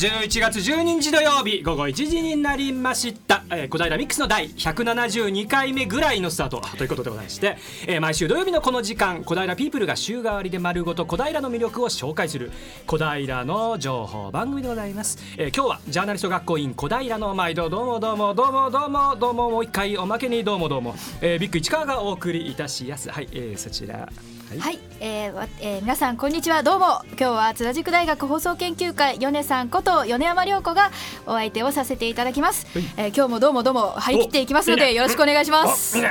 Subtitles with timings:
[0.00, 12.50] 11月12日土曜日午後1時になりました、えー、小平ミックスの第172回目ぐらいのスタートということでございまして、えー毎週土曜日のこの時間小平ピープルが週替わりで丸ごと小平の魅力を紹介する
[12.86, 23.10] 小平の情報番組でございます、えー今日はジャーナリスト学校員小平の毎度どうもどうもどうもどうもどうももう一回おまけにどうもどうも、えー、ビッグ市川がお送りいたしやす。
[23.10, 24.08] はい、えー、そちら。
[24.50, 24.58] はい。
[24.58, 26.64] はい、えーわえー皆さんこんにちは。
[26.64, 26.86] どうも。
[27.10, 30.90] 今日は津田塾大学放送研究会米さんこと米山涼子が
[31.24, 32.84] お相手をさせていただきます、はい。
[32.96, 35.98] えー今日もどうもどうも張り切っていきますのでよろしくお願いします。
[35.98, 36.04] うん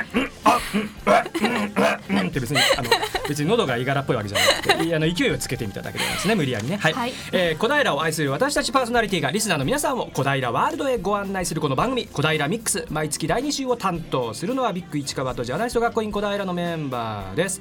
[2.30, 2.90] って別にあの
[3.28, 17.60] 別に喉がいがらっぽいわけじゃなくていあの勢いをつけてみただけなんですね無理やりねはい、はいえー小平を愛する私たちパーソナリティがリスナーの皆さんを小平ワールドへご案内するこの番組小平ミックス毎月第2週を担当するのはビッグ市川とジャーナリスト学校員小平のメンバーです、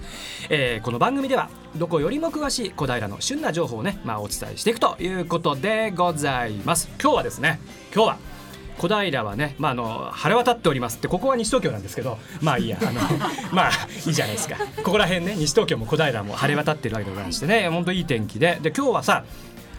[0.49, 6.89] えーこの番組ではどこよりも詳しい小平の旬な情報をねまあお伝えしていくということでございます。
[7.01, 7.59] 今日はですね
[7.93, 8.17] 今日は
[8.77, 13.01] 小平はね、まあ、あの晴れ渡っておりますってここは西東京なんですけどまあいいやあの
[13.51, 13.71] まあ
[14.05, 14.57] いいじゃないですか。
[14.83, 18.59] ここら辺ね西東京も小平も晴れ渡ってるわけでございましてね本当いい天気で。
[18.61, 19.23] で今日はさ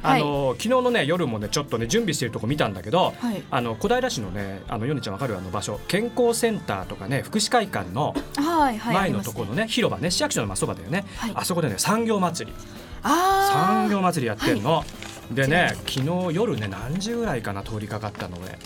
[0.03, 3.43] あの、昨日のね夜もねちょっとね準備してるとこ見たんだけど、はい。
[3.51, 11.33] あの小平市のねあのヨネちゃんわかるあの場所健康センターとかね福祉会館のはいはい前のところのね広場ね市役所の真そばだよね、はい。
[11.35, 12.57] あそこでね産業祭り。
[13.03, 14.85] あ産業祭りやってんの、
[15.31, 15.77] でねはい。
[15.87, 18.59] 昨日夜ね何時ぐらいかな通りかかったの俺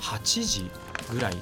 [0.00, 0.70] 8時
[1.12, 1.36] ぐらい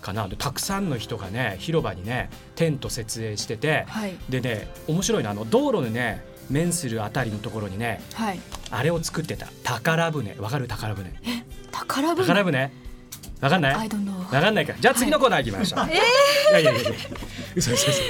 [0.00, 0.28] かな。
[0.28, 4.16] でたくさんの人がね広場にねテント設営してて、はい。
[4.28, 8.40] でね面白いのあの道路にね面するあたりのところにねはい
[8.76, 9.46] あれを作ってた。
[9.62, 10.34] 宝船。
[10.38, 10.66] わかる？
[10.66, 11.12] 宝船。
[11.70, 12.26] 宝船？
[12.26, 12.72] 宝船？
[13.40, 13.74] わかんない？
[13.74, 13.88] わ
[14.40, 14.74] かんないか。
[14.80, 15.90] じゃあ次のコーナー行きましょう、い
[16.52, 16.90] やいやいやいや。
[17.54, 18.02] 嘘嘘嘘。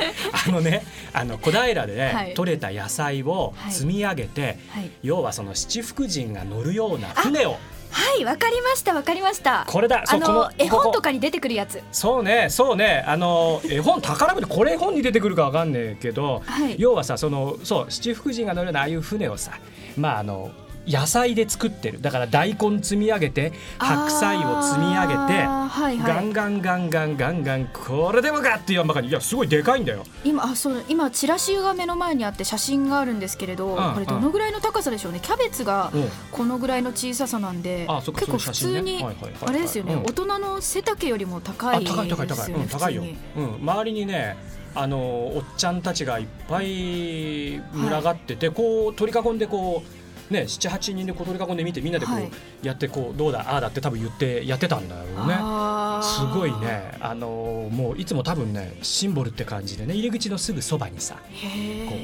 [0.49, 2.35] あのねあの小平でね、はい。
[2.35, 4.91] 採れた野菜を積み上げて、はい。
[5.03, 7.59] 要はその七福神が乗るような船を
[7.95, 9.65] はいわかりましたわかりました。
[9.69, 10.03] これだ。
[10.05, 11.81] そあのの絵本とかに出てくるやつ。
[11.93, 12.49] そうね。
[12.51, 13.05] そうね。
[13.07, 14.47] あの絵本宝船。
[14.49, 16.75] これ絵本に出てくるかわかんねえけど、はい。
[16.77, 19.53] 要はさそのそう七福神が乗るようなああいう船をさ
[19.97, 20.51] まああの
[20.87, 22.01] 野菜で作ってる。
[22.01, 26.15] だから大根積み上げて白菜を積み上げてはいはい。
[26.15, 44.37] ガンガンガンガンガンガンこれでもかっていうばかりいやすごいでかいんだよ今あそう今チラシが目の前にあって写真があるんですけれど、んこれどのぐらいの高さでしょうねキャベツがうんこのぐらいの小ささなんであそっか結構普通にはいはいはいはいあれですよね、うん大人の背丈よりも高あいですよね高い高い高い、うん、高いよ周りにね
[44.75, 52.31] あのおっちゃんたちがいっぱい群がってて、こう取り囲んでこうね七八人でこう取り囲んで見てみんなでこう、はい。
[52.63, 55.37] やってこうどうだああだって多分言ってやってたんだよね。
[55.39, 56.31] あー。
[56.33, 56.97] すごいね。
[57.01, 61.21] あのもういつも多分ねシンボルって感じでね入り口のすぐそばにさこ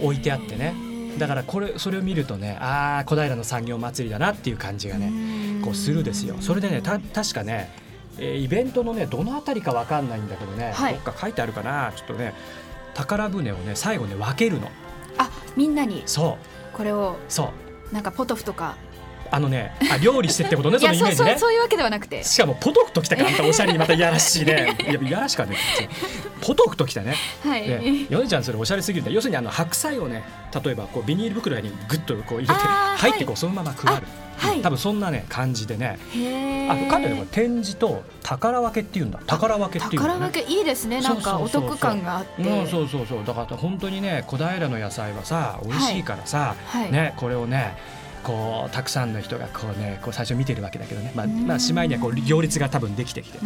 [0.03, 0.75] う置いてあってね。
[1.19, 6.37] だからこれそれを見るとねああ小平の産業祭りだなっていう感じがねこうするですよ。
[6.41, 7.71] それでねた確かね、
[8.19, 10.95] えーイベントのねどのあたりかわかんないんだけどね、はい。
[10.95, 11.93] どっか書いてあるかな。
[11.97, 12.35] ちょっとね
[12.95, 14.69] 宝船をね最後ね分けるの。
[15.19, 16.03] あみんなに。
[16.07, 16.39] そ
[16.73, 16.77] う。
[16.77, 17.17] これを。
[17.29, 17.49] そう
[17.93, 18.77] なんかポトフとか
[19.31, 21.37] あのねあ料理してってことね そのイメージね。
[21.39, 22.25] そういうわけではなくて。
[22.25, 24.77] しかもポトフときたかあんたおしゃれにまたいやらしいね。
[24.83, 25.01] いや。
[25.01, 25.57] いやらしかね
[26.41, 27.15] ポトフときたね。
[27.45, 29.13] はい、でヨネちゃんそれおしゃれすぎるんだ。
[29.13, 30.25] 要するにあの白菜をね
[30.65, 34.63] 例えばこうビニール袋にグッとこう入れて入ってこうそのまま配る、はい。
[34.63, 35.99] 多分そんなね感じでね。
[36.69, 39.21] あかんねこれ展示と宝分けっていうんだ。
[39.27, 42.43] 宝分けっていう宝分けいいですねなんかお得感があって。
[42.43, 43.25] うん、そうそうそう。
[43.25, 46.93] だから本当にね小平の野菜はさ美味しいからさ、はい。
[46.93, 47.77] ねこれをね
[48.23, 51.13] こうたくさんの人がこうねこう最初見てるわけだけどね。
[51.15, 53.39] まあ、まあ、しまいにはこう行列が多分できてきて。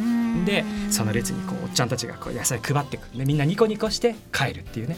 [0.45, 3.19] でその列にこうおっちゃんたちがこう野菜配ってくる。
[3.19, 4.97] ねみんなニコニコして帰るっていうね。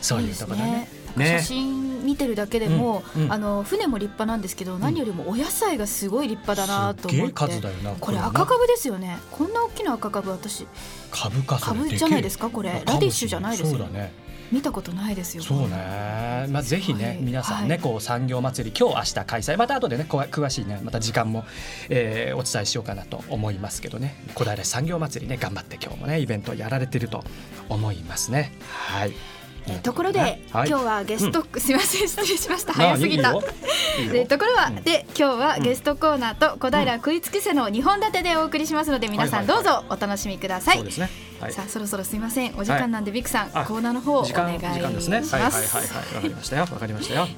[0.00, 0.88] そういうところだね。
[1.16, 3.32] なんか写真見てるだけでも、うんうん。
[3.32, 7.32] あの船も立派なんですけど、何よりもお野菜がすごい立派だなと思って。
[7.32, 8.24] 数だよなこれね。
[8.24, 9.18] 赤株ですよね。
[9.30, 10.66] こんな大きな赤株私。
[11.10, 12.82] 株か株じゃないですかこれ。
[12.84, 13.78] ラディッシュじゃないですよ。
[13.86, 14.12] ね
[14.52, 15.42] 見たことないですよ。
[15.42, 17.18] そうね、まあ、ぜひね、はい。
[17.20, 17.80] 皆さんね、はい。
[17.80, 19.56] こう産業祭り今日明日開催。
[19.56, 21.44] また後でね詳しいねまた時間も、
[21.88, 24.22] えーお伝えしようかなと思いますけどね。
[24.34, 27.24] 小平産業祭りね頑張って今日もねイベントやられてると
[27.68, 28.52] 思いますね。
[28.60, 29.12] はい
[29.68, 30.40] えところで、はい。
[30.52, 32.72] 今日はゲスト、すみません失礼しました。
[32.72, 33.30] 早すぎた。
[33.30, 33.42] いいよ。
[34.00, 34.12] いいよ。
[34.12, 34.74] でところは、うん。
[34.76, 39.74] で今日はゲストコーナーと小平食い尽くせの2本立てでお送りしますので皆さんどうはいはい。
[39.82, 41.10] ぞお楽しみください、そうですね。
[41.40, 41.52] はい。
[41.52, 42.54] さあそろそろすみません。
[42.56, 45.20] お時間なんで、ビックさんあコーナーの方お時願いし間時間ですね。
[45.20, 46.14] ますはいはいはいはい。
[46.16, 46.62] わかりましたよ。
[46.62, 47.28] わかりましたよ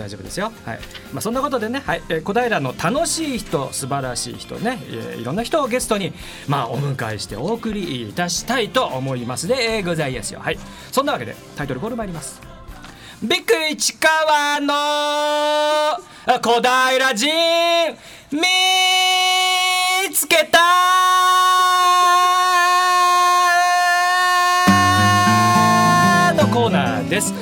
[0.00, 0.52] 大丈夫ですよ。
[0.64, 0.78] はい。
[1.12, 6.12] まあそんなことでねはい、えー小平の楽しい人素晴らしい人ね、えーいろんな人をゲストに
[6.48, 9.46] まあお迎えしてお送りいたしたいと思います。
[9.46, 10.40] で、えーございますよ。
[10.40, 10.58] はい。
[10.90, 12.40] そんなわけでタイトルコール参ります。
[13.22, 14.74] ビッグ市川の
[16.40, 17.28] 小平人
[18.32, 20.58] 見つけた!
[26.34, 27.34] のコーナーです。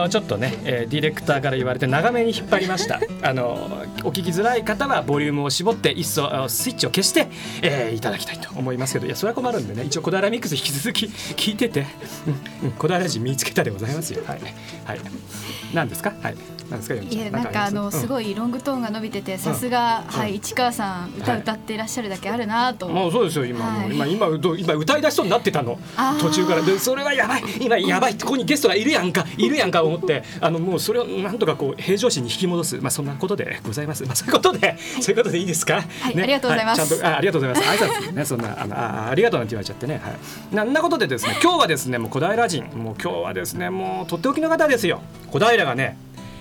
[0.00, 3.00] のちょっとね、えー、ディレクターから言われて長めに引っ張りました。
[3.22, 7.28] あのお聞きづらい方はボリュームを絞って一層スイッチを消して、
[7.62, 9.84] えー、いただきたいと思いますけど、いやそれは困るんでね。
[9.84, 11.86] 一応小平ミックス引き続き聞いてて、
[12.62, 14.22] うんうん、小平人見つけたでございますよ。
[14.26, 14.40] はい
[14.84, 15.00] はい。
[15.74, 16.12] 何ですか？
[16.22, 16.34] はい。
[16.70, 16.94] 何ですか。
[16.94, 22.88] いやなんかあのすごいロングトーンが伸びててさすがはい市川さん歌歌っていらっしゃるだけあるなと。
[22.88, 25.78] もうそうですよ今今今今歌い出しそうになってたの。
[26.20, 26.62] 途中から。
[26.62, 27.42] でそれはやばい。
[27.60, 28.14] 今やばい。
[28.14, 29.26] ここにゲストがいるやんか。
[29.36, 30.22] いるやんか思って。
[30.40, 32.76] あのもうそれをなんとかこう平常心に引き戻す。
[32.76, 34.04] まあそんなことでございます。
[34.04, 35.74] まあそういうことでそういうことでいいですか？
[35.74, 36.88] はいありがとうございます。
[36.88, 37.84] ちゃんとあありがとうございます。
[37.84, 40.00] 挨拶ねそんなあのあありがとうなんて言われちゃってね。
[40.02, 40.54] はい。
[40.54, 45.00] なんなことでですね今日はですねもう小平人もう今日はですねもうとっておきの方ですよ。
[45.30, 45.96] 小平がね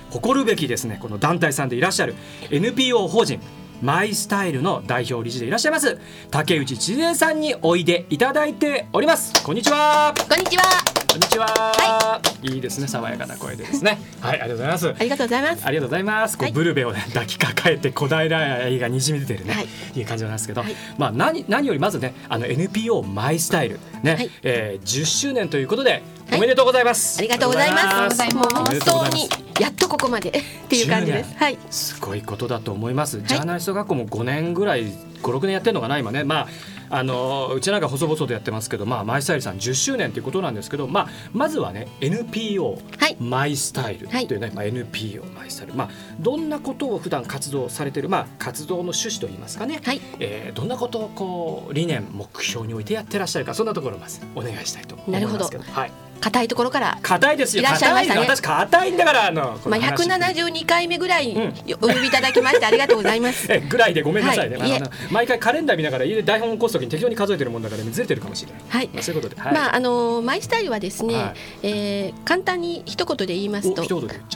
[0.09, 2.15] 誇るべきですねこの団体さんでいらっしゃる
[2.51, 3.39] NPO 法人
[3.81, 5.99] マイスタイルの代表理事でいらっしゃいます
[6.31, 9.43] 竹内千恵さんにおいでいただいております。
[9.43, 10.13] こんにちは。
[10.29, 10.63] こんにちは。
[11.09, 13.99] こんにちは、はい、いいですね爽やかな声でですね。
[14.21, 14.89] はいありがとうございます。
[14.89, 15.65] ありがとうございます。
[15.65, 16.37] ありがとうございます。
[16.37, 16.53] こう、はい。
[16.53, 19.67] ブルベを、ね、抱きかかえて小平愛がにじみ出てるね、はい。
[19.95, 20.75] い、う感じなんですけど、はい。
[20.99, 24.29] まあ何何よりまずねあの NPO マイスタイルね、はい。
[24.43, 26.37] えー、10周年ということではい。
[26.37, 27.17] おめでとうございます。
[27.17, 28.21] ありがとうございます。
[28.21, 30.29] 本当にいますやっとここまで。
[30.39, 31.31] っていう感じです。
[31.35, 31.57] 10はい。
[31.69, 33.21] すごいことだと思います。
[33.21, 36.23] ジャーナリスト学校も5年ぐらい、5、6年やってるのかな、今ね。
[36.23, 36.47] まあ、
[36.91, 43.17] あのうちなんか細々とやってますけど、まあ、マイスタイルさん10周年ということなんですけど、まあ、まずはね、NPO、はい。
[43.19, 44.37] マイスタイルとい。
[44.37, 45.89] うね、まあ、NPO マイスタイル、まあ、
[46.19, 50.01] どんなことを普段活動されてる、まあ、活動の趣旨といいますかね、はい。
[50.19, 55.63] えーどんなことをこう理念目標に置いてやってらっしゃるかそんなところをまずお願いしたいと思いますけど。
[55.63, 56.97] はい硬いところから。
[57.01, 57.63] 硬いですよ。
[57.63, 58.21] いらっしゃいましたね。
[58.21, 60.09] 硬私硬いんだからあのこまあの話。
[60.09, 61.53] 172回目ぐらいうん。
[61.81, 63.47] お呼びいただきましてありがとうございます。
[63.51, 64.81] えぐらいでごめんなさいね、はい。
[65.11, 68.89] 毎回カレンダー見ながら家で台本を起こすときに適当に数えてるもんだから、ね、ずれてるかもしれない、はい。
[68.93, 69.53] まあ、そういうことで、はい。
[69.53, 71.33] まああのマイスタイルはですね、はい。
[71.63, 73.83] えー簡単に一言で言いますと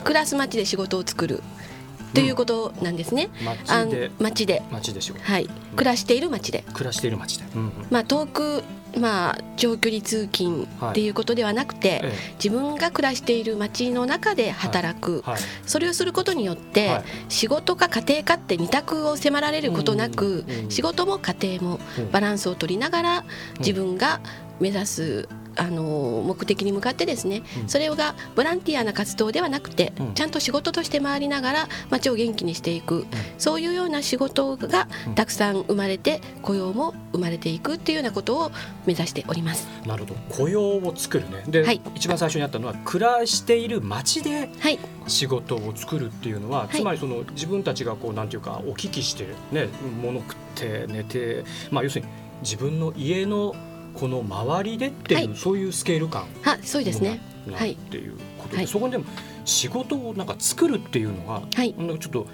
[0.03, 1.43] クラス町で仕事を作る
[2.13, 3.29] ということなんですね。
[3.45, 3.55] あ
[3.85, 4.61] 町での町で。
[4.71, 5.49] 町でしょうはい。
[5.75, 6.63] 暮らしている町で。
[6.73, 7.45] 暮らしている町で、
[7.89, 8.63] まあ、遠く、
[8.97, 15.41] まあ、長距離通勤っていうことではなくて、え自分が暮らしている町の中で働く、えはい。
[15.65, 17.03] それをすることによって、はい。
[17.29, 22.11] 仕事か家庭かって二択を迫られることなく、仕事も家庭もうん。
[22.11, 23.25] バランスを取りながら
[23.59, 24.19] 自分が
[24.59, 27.69] 目指すあの目的に向かってですね、うん。
[27.69, 30.13] それがボランティアな活動ではなくて、うん。
[30.13, 33.05] ちゃんと仕事として回りながら街を元気にしていく、
[33.37, 35.15] そういうような仕事がうん。
[35.15, 38.51] たくさん生まれて雇用も生まれていくっていうようなことを
[38.85, 39.67] 目指しております。
[39.85, 40.19] なるほど。
[40.29, 41.43] 雇用を作るね。
[41.47, 41.81] で、はい。
[41.95, 46.75] 一番最初にあったのは暮らしている町ではい、仕事を作るっていうのは、い。
[46.75, 49.67] つまりその自分たちがこうなんていうかお聞きしてね
[50.01, 52.11] 物食って寝てまあ要するに
[52.41, 53.55] 自分の家の
[53.93, 55.37] この周りでっていう、はい。
[55.37, 57.21] そういうスケール感あ、そうですね。
[57.47, 57.73] なはい。
[57.73, 58.67] っていうことで、はい。
[58.67, 59.05] そこにでも
[59.45, 61.73] 仕事をなんか作るっていうのが、はい。
[61.73, 62.27] ちょっと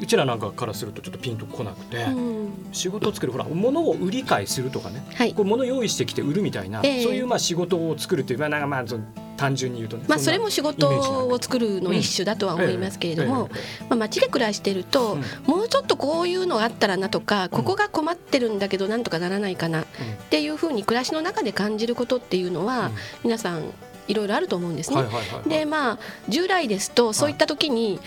[0.00, 9.04] うちらなんかからするとちょっとピンとこなくて、うん、仕事を作るほら物を売り買いするとかね、はいこう物用意してきて売るみたいな、ええそういうまあ仕事を作るっていうまあなんかまあその
[9.36, 10.88] 単純に言うとね、まあそれも仕事
[11.28, 13.50] を作るの一種だとは思いますけれども、
[13.88, 19.86] まあ、街で暮らしてると、もうちょっとこういうのがあったらなとかここが困ってるんだけどなんとかならないかなっ
[20.30, 22.90] ていうふうに暮らしの中で感じることっていうのは、
[23.22, 23.64] 皆さん
[24.08, 25.04] いろいろあると思うんですね。
[25.46, 28.00] でまあ従来ですとそういった時に、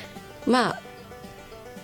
[0.46, 0.82] まあ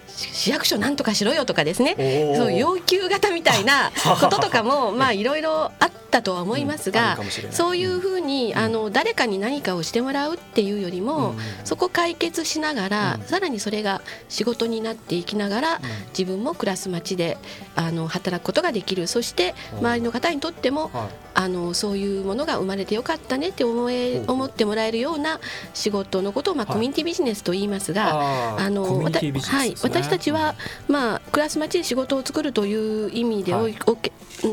[0.08, 1.96] し市役所なんとかしろよとかですね。
[2.38, 6.98] そう要求型みたいなこととかも まあいろいろあったとは思いますうん。
[6.98, 7.54] あがるかもしれない。
[7.54, 11.38] そういうふうにあの誰かに何かをしてもらうっていうよりも、うん。
[11.64, 13.22] そこ解決しながら、うん。
[13.24, 15.82] さらにそれが仕事になっていきながら、うん。
[16.18, 17.38] 自分も暮らす街で
[17.76, 19.08] あの働くことができる。
[19.08, 19.76] そしてう。
[19.78, 21.10] ん周りの方にとってもはい。
[21.36, 25.40] あのそういうものが生まれてよかったねって思え思ってもらえるような
[25.74, 26.76] 仕事のことを、まあ、はい。
[26.76, 28.56] コミュニティビジネスと言いますが。
[28.58, 30.56] あのはい、私たちは、
[30.88, 33.76] まあ、暮らす街で仕事を作るという意味でおい、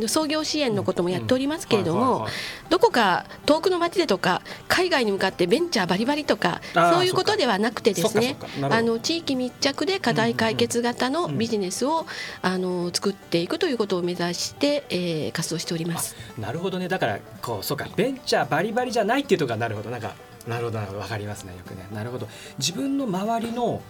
[0.06, 2.32] 創業支援のこともやっておりますけれども、はいはいはい。
[2.70, 12.06] どこか遠くの街でとか海外に向かってベンチャーバリバリとかそういうことではなくてですねあの地域密着で課題解決型のビジネスを、
[12.42, 16.16] あの作っていくということを目指して、えー活動しております。
[16.38, 16.88] なるほどね。
[16.88, 19.90] だからこうそうかベンチャーバリバリじゃないっていうところがなるほど。
[19.90, 20.14] なんか
[20.46, 21.86] なるほどなるほどわかりますねよくね。
[21.92, 22.28] なるほど。
[22.58, 23.80] 自分の周りの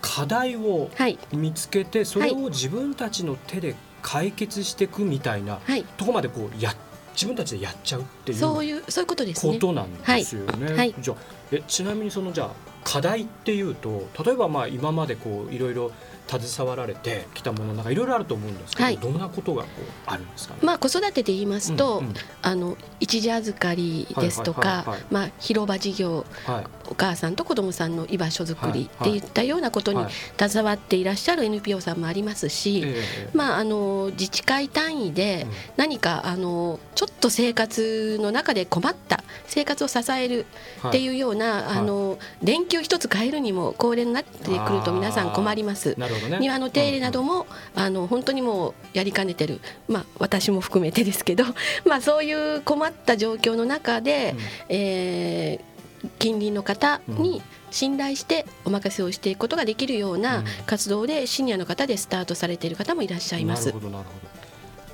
[0.00, 6.76] 課題をはい、見つけてそれを自分たちの手で解決していくみたいなはい、とこまでこうやっ
[7.14, 9.52] 自分たちでやっちゃうっていうそういうそういうことですね。
[9.54, 10.66] ことなんですよね。
[10.66, 11.16] はいはいじゃあ
[11.52, 12.50] えちなみにそのじゃあ
[12.84, 15.90] 課題っていうと例えばまあ今までこういろいろ
[16.26, 18.96] 携わられてきたものなんかいろいろあると思うんですけど、はい。
[18.96, 20.60] どんなことがこうあるんですかね？
[20.62, 26.66] まあ子育てで言いますと、うんうんあの一時預かりですとはいはいかはいはい、まあ広場事業、はい。
[26.88, 29.10] お母さんと子供さんの居場所づくりはい。
[29.10, 30.12] っていったようなことにはい。
[30.48, 35.50] 携わっていらっしゃる NPO さんもありますし、ええまあ、あの自治会単位でうん。
[35.76, 40.46] 何かあのちょっと生活の中で困った生活を支える
[40.88, 45.94] っていうような、いあの連休一つ変えるにも高齢になってくると皆さん困ります。
[45.98, 46.38] なるほどね。
[46.40, 51.44] 庭の手入れなども、も、あの本当にもうやりかねてる、まあ、私も含めてですけど、
[51.84, 54.36] まあ、そういう困った状況の中で、
[54.68, 55.74] えー
[56.18, 63.86] 近隣の方に信頼してお任せをしていくことができるよううんな活動でシニアの方でスタートされている方もいらっしゃいますなるほ。
[63.86, 64.43] どなるほど。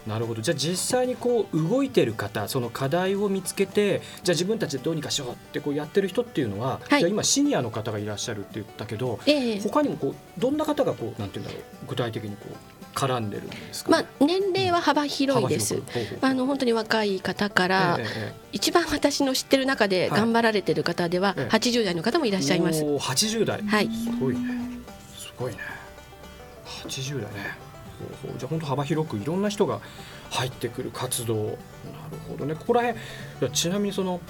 [0.07, 0.43] なるほど。
[0.43, 7.01] じゃあ実際にこう動いてる方その課題を見つけてじゃあ自分たちでどうにかしようってこうやってる人っていうのは、はい。
[7.01, 9.61] じゃあ今シニアの方がいらっしゃるって言ったけどええ。
[9.61, 15.77] 他にもこうどんな方がこうなんていうんだろう具体的にこう絡んでるんですか、まあ、年齢は幅広いです。
[15.77, 18.35] うほうあの本当に若い方から、ええええ。
[18.53, 20.21] 一番私の知ってる中ではい。
[20.21, 21.55] 頑張られてる方ではええ。
[21.55, 22.83] 80代の方もいらっしゃいます。
[22.83, 23.89] おー80代、はい。
[23.89, 24.41] すごいね。
[25.17, 25.59] すごいね。
[26.89, 27.70] 80代ね
[28.23, 29.81] ほうじゃあ本当幅広くいろんな人が
[30.31, 31.35] 入ってくる活動。
[31.35, 31.57] なる
[32.29, 32.55] ほどね。
[32.55, 33.53] ここら辺。
[33.53, 34.21] ちなみにその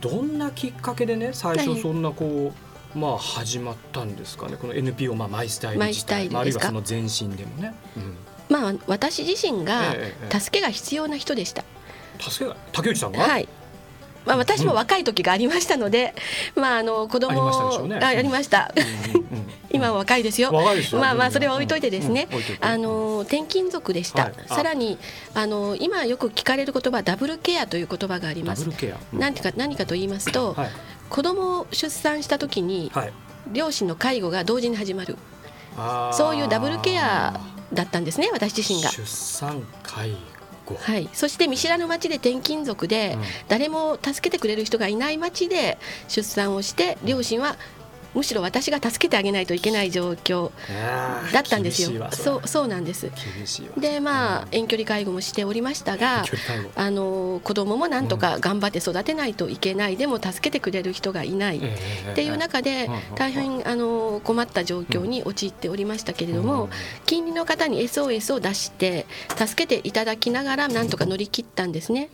[0.00, 2.52] どんなきっかけでね最はい初そんなこ
[2.94, 4.56] う、まあ始まったんですかね。
[4.56, 8.16] この NPO、まあ、マイスタイル自体まああるいはその前身でもね、うん。
[8.48, 10.40] まあ私自身がええええ。
[10.40, 11.64] 助けが必要な人でした。
[12.18, 13.48] 助けが竹内さんが、はい。
[14.26, 16.14] まあ私も若い時がありましたので、
[16.54, 18.06] まああの子供ありましたね。
[18.06, 18.72] あやりました。
[18.76, 19.29] うんうんうん
[19.70, 20.52] 今は若いですよ。
[20.52, 22.28] まあまあそれは置いといてですね。
[22.60, 24.98] あの転勤族でした、さらに
[25.34, 28.68] あの今よく聞かれる言葉ダブルケアという言葉があります。
[29.12, 30.70] 何か何かと言いますと、はい。
[31.08, 33.12] 子供を出産した時にはい。
[33.52, 35.16] 両親の介護が同時に始まる。
[36.12, 37.40] そういうダブルケア
[37.72, 38.90] だったんですね私自身が。
[38.90, 40.14] 出産介
[40.66, 43.22] 護、はい、そして見知らぬ町で転勤族で、うん。
[43.48, 47.56] 誰も助けてくれる人がいない町で出産をして両親は
[48.14, 50.50] むしろ私が助けてあげないといけない状況
[51.32, 52.08] だったんですよ。
[52.10, 53.10] そうそうなんです。
[53.76, 54.48] でまあうん。
[54.52, 56.24] 遠距離介護もしておりましたが
[56.76, 61.76] あの子供もなんとか頑張って育てないといけない、でも助けてくれる人がいない、え
[62.08, 66.70] えっていう中で大変あの困った状況に陥っておりましたけれども、うん。
[67.06, 72.08] 近隣の方に SOS を出して助けていただきながらなんとか乗り切ったんですね。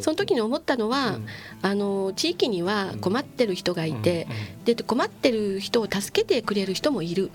[0.00, 1.26] その時に思ったのは、うん。
[1.62, 4.26] あの地域には困ってる人がいて、
[4.58, 4.64] うん。
[4.64, 7.30] で困ってる人を助けてくれる人もいる。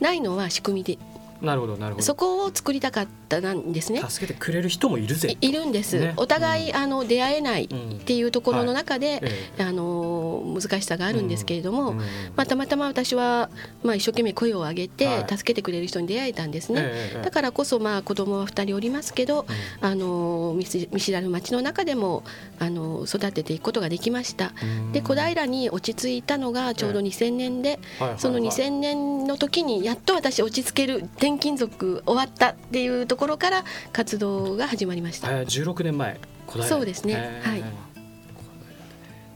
[0.00, 0.98] ないのは仕組みで
[1.40, 2.04] なるほどなるほど。
[2.04, 4.02] そこを作りたかったなんですね。
[4.06, 5.36] 助けてくれる人もいるぜ。
[5.40, 6.14] いいるんです、ね。
[6.16, 6.76] お互い、うん。
[6.76, 7.68] あの出会えないっ
[8.04, 9.20] ていうところの中で、
[9.58, 11.98] えあの難しさがあるんですけれども、うん。
[11.98, 12.04] ま
[12.38, 13.50] あ、たまたま私は、
[13.82, 15.26] まあ、一生懸命声を上げてはい。
[15.28, 16.80] 助けてくれる人に出会えたんですね。
[16.80, 17.24] ええええ。
[17.24, 19.46] だからこそ、まあ、子供は2人おりますけど、
[19.80, 22.24] あの見知らぬ町の中でも
[22.58, 24.52] あの育てていくことができました。
[24.62, 24.92] うん。
[24.92, 28.18] で小平に落ち着いたのがちょうどえ2000年で、はいはいはい。
[28.18, 35.30] その2000年の時にやっと私落ち着ける転勤族終わったっていうところから活動が始まりました。
[35.30, 36.18] えー16年前
[36.66, 37.14] そうですね。
[37.16, 37.50] えー。
[37.50, 37.64] はい。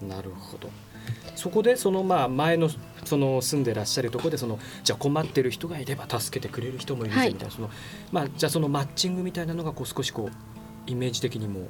[0.09, 0.71] なるほど。
[1.37, 2.71] そこでそのまあ前の
[3.05, 7.71] その住んでらっしゃるところでそのじゃあ困ってる人がいれば助けてくれる人もいるみたいな、その
[8.11, 11.69] まあじゃあそのマッチングみたいなのがこう少しこうイメージ的にも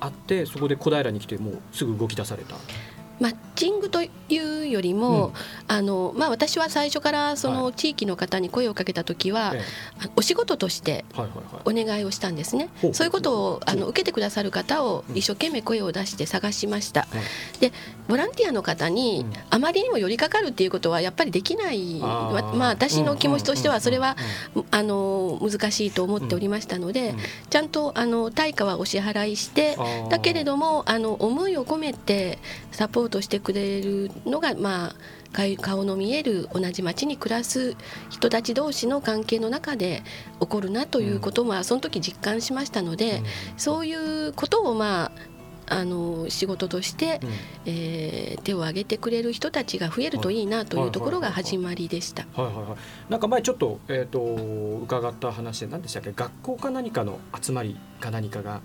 [0.00, 2.56] あってそこで小平に来てもうすぐ動き出された。
[3.20, 5.32] マッチングというよりも、
[5.68, 9.60] あのまあ、私は最初からその地域の方に声をかけた時は、え
[10.06, 11.04] あお仕事として。
[11.64, 12.68] お願いをしたんですね。
[12.80, 15.16] ほうそういうことをあの受けてくださる方をうん。
[15.16, 17.00] 一生懸命声を出して探しました。
[17.02, 17.72] はいで
[18.08, 19.32] ボランティアの方にうん。
[19.50, 22.42] あまりにも寄りかかるっていうことはやっぱりできないあー。
[22.42, 24.16] ままあ私の気持ちとしてはそれは
[24.54, 27.18] うんあの難しいと思っておりましたのでうん。
[27.50, 29.76] ちゃんとあの対価はお支払いして
[30.08, 32.38] だけれどもあの思いを込めて
[32.72, 34.94] サポートしてくれるのがまあ
[35.60, 37.76] 顔の見える同じ町に暮らす
[38.10, 40.02] 人たち同士の関係の中で
[40.40, 43.24] 起こるなということはその時実感しましたので、うん。
[43.56, 45.12] そういうことをまあ
[45.72, 47.30] あの仕事として、うん。
[47.66, 52.26] えー手を挙げてくれる人たちが増えるといいなというところが始まりでした。
[53.10, 54.20] なんか前ちょっと,、えー、と
[54.82, 56.12] 伺った話で何でしたっけ？
[56.12, 58.62] 学校か何かの集まりか何かが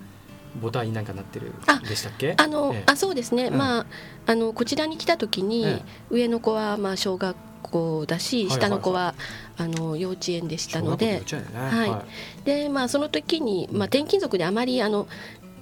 [0.60, 2.34] 母体に何かなってるあでしたっけ？
[2.36, 2.82] あの、ええ。
[2.86, 3.58] あそうですね、うん。
[3.58, 3.86] まあ
[4.26, 9.14] あのこちらに来た時に、え上の子はまあ小学校だし、下の子は
[9.56, 11.22] あの幼稚園でしたので、
[11.52, 12.44] はい。
[12.44, 15.08] でまあその時にまあ転勤族であまりあの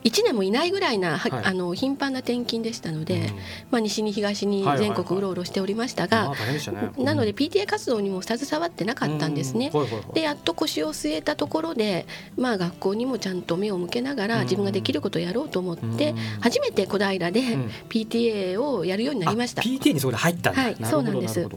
[0.05, 1.33] 1年もいないぐらいな、はい。
[1.33, 3.23] あの頻繁な転勤でしたので、うん。
[3.71, 6.33] まあ、西に東に全国うろうろしておりましたが、
[6.99, 9.73] なのでうん PTA 活動にも携わってなかったんですね。
[10.13, 12.07] でやっと腰を据えたところで、
[12.37, 14.43] まあ、学校にもちゃんと目を向けながらうん。
[14.45, 16.17] 自分ができることをやろうと思ってうん。
[16.41, 17.71] 初めて小平でうん。
[17.89, 19.63] PTA をやるようになりました。
[19.63, 19.65] あ。
[19.65, 20.53] PTA にそこで入った。
[20.53, 21.49] はいそうなんです。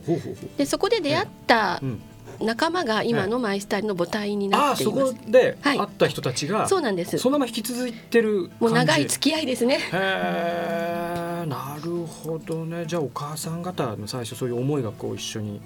[0.57, 2.01] でそこで出会ったうん
[2.41, 5.13] 仲間が今のマイスタイルの母体にああそなっています。
[5.25, 5.31] こ。
[5.31, 5.77] ではい。
[5.77, 7.17] 会った人たちがそうなんです。
[7.17, 9.75] そのまま引き続いてるもう長い付き合いですね。
[9.75, 12.85] へえなるほどね。
[12.85, 15.61] じゃあお母さん方の最初そういう思いがこう一緒に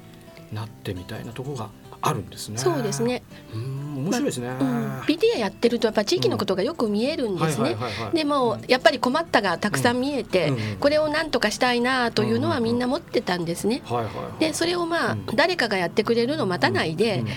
[0.54, 1.70] なってみたいなところが
[2.02, 2.58] あるんですね。
[2.58, 7.76] そうですね、うん面白いですね、うん、PTA やってるとやっぱ地域のことがよく見えるんですね。
[8.14, 13.82] でもやっぱり困ったがたくさん見えて、これを何とかしたいなというのはみんな持ってたんですね。
[13.86, 14.40] はいはいはい。
[14.40, 15.26] でそれをまあ、うん。
[15.36, 17.28] 誰かがやってくれるのを待たないでうん、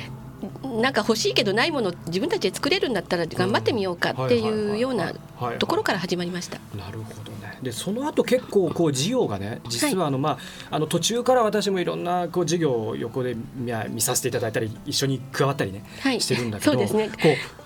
[0.80, 5.12] なんか欲しいけどないもの自分たちで作れるんだったら頑張ってみようかっていうような
[5.58, 6.58] ところから始まりました。
[6.76, 7.58] なるほどね。
[7.62, 10.38] でその後結構こう事業がね実はあの、ま
[10.70, 16.20] ああの途中から私もいろんなこう事業を横で見見させていただいたり一緒に加わったりね、はい。
[16.20, 17.08] してるんだけどそうですね。
[17.08, 17.20] こう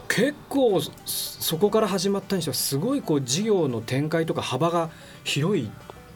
[0.08, 4.90] 結構そそこから始まったにしてはすごいこう事業の展開とか幅が
[5.24, 5.70] 広い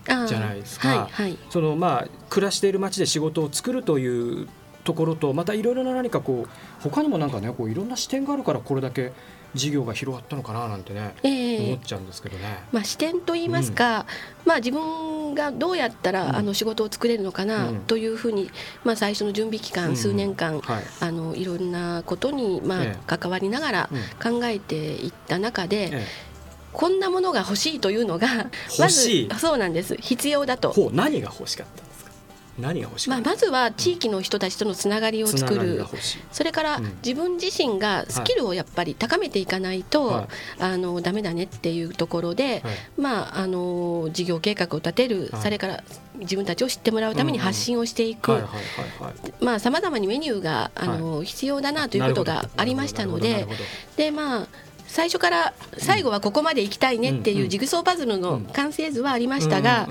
[0.07, 0.88] じゃないですか。
[0.88, 1.38] はいはい。
[1.50, 4.49] そのまあ暮らしている街で仕事を作るという
[4.85, 9.12] ところとまたいろいろな何かこう他にもなんかねこういろんな視点があるからこれだけ
[9.55, 11.67] 事業が広がったのかななんてね、ええ。
[11.67, 12.62] 思っちゃうんですけどね。
[12.73, 14.07] まあ、視点といいますか、
[14.47, 16.37] まあ、自分がどうやったら、うん。
[16.37, 17.81] あの仕事を作れるのかなうん。
[17.81, 18.51] というふうに、
[18.83, 20.85] まあ、最初の準備期間、うん数年間はい。
[21.01, 22.99] あのいろんなことに、まあええ。
[23.07, 24.41] 関わりながらうん。
[24.41, 26.07] 考えていった中で、え
[26.73, 28.45] こんなものが欲しいというのがま
[28.79, 29.29] 欲しい。
[29.29, 29.97] ずそうなんです。
[30.01, 30.91] 必要だえ、と。
[30.95, 31.92] 何が欲しかった？
[32.59, 35.87] 何が欲しかまあ、まずは地域の人たちとのつながりを作る。
[36.30, 36.92] それからうん。
[37.04, 40.26] 自分自身がスキルをやっぱり高めていかないと、はい。
[40.62, 42.75] あのダメだねっていうところで、はい。
[42.99, 45.42] まあ、あの事業計画を立てる、はい。
[45.42, 45.85] それから
[46.18, 48.42] 自分たちを知ってもらうために発信をしていく、
[49.58, 53.47] さまざまにメニューがあの、必要だなということがありましたので
[53.97, 54.47] でまあ
[54.86, 59.88] 最初から最後はここまで行きたいねってうんいうジグソーパズルの完成図はありましたが、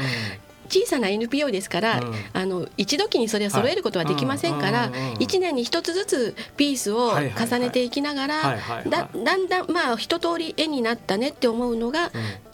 [0.71, 2.13] 小さな NPO ですから、うん。
[2.33, 5.13] あの一時にそれを揃えることはできませんから、はいうんうんうん。
[5.17, 8.57] 1年に一つずつピースを重ねていきながら、
[8.89, 12.11] だだんだんまあ一通り絵になったねって思うのが、うん。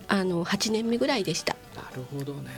[0.10, 1.56] あの8年目ぐらいでした。
[1.76, 2.50] なるほどね、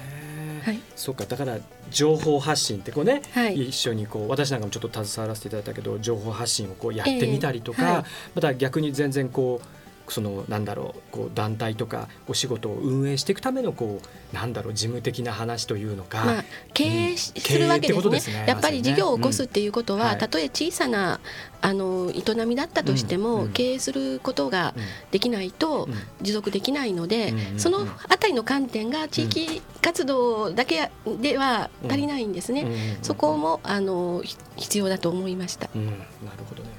[0.63, 0.80] はい。
[0.95, 1.58] そうかだから
[1.89, 3.69] 情報発信ってこうね、はい。
[3.69, 7.88] 一緒にこう私なんかもちょっと携わらせていただいたけど情報発信をこうやってみたりとか、ええ。
[7.88, 8.04] はい。
[8.36, 9.78] また逆に全然こう
[10.12, 16.43] そのなんだろうこう団体とかお仕事を運営していくためのこうなんだろう事務的な話というのか、まあ、
[16.74, 20.17] 経営するわけ経営ってことでですすねねやっぱり事業を起こすっていうことは、うんはい。
[20.17, 21.19] たとえ小さな
[21.62, 23.41] あの営みだったとしても、うん。
[23.45, 23.52] うん。
[23.52, 25.93] 経営することがうんできないとうん。
[26.22, 32.98] 持続できないので、そのあたりの観点が地域活動だけでは足りないんですね。
[33.02, 35.69] そこもあのひ必要だと思いました。
[35.74, 36.00] うん、なる
[36.48, 36.69] ほどね。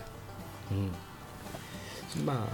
[2.17, 2.49] うん、ま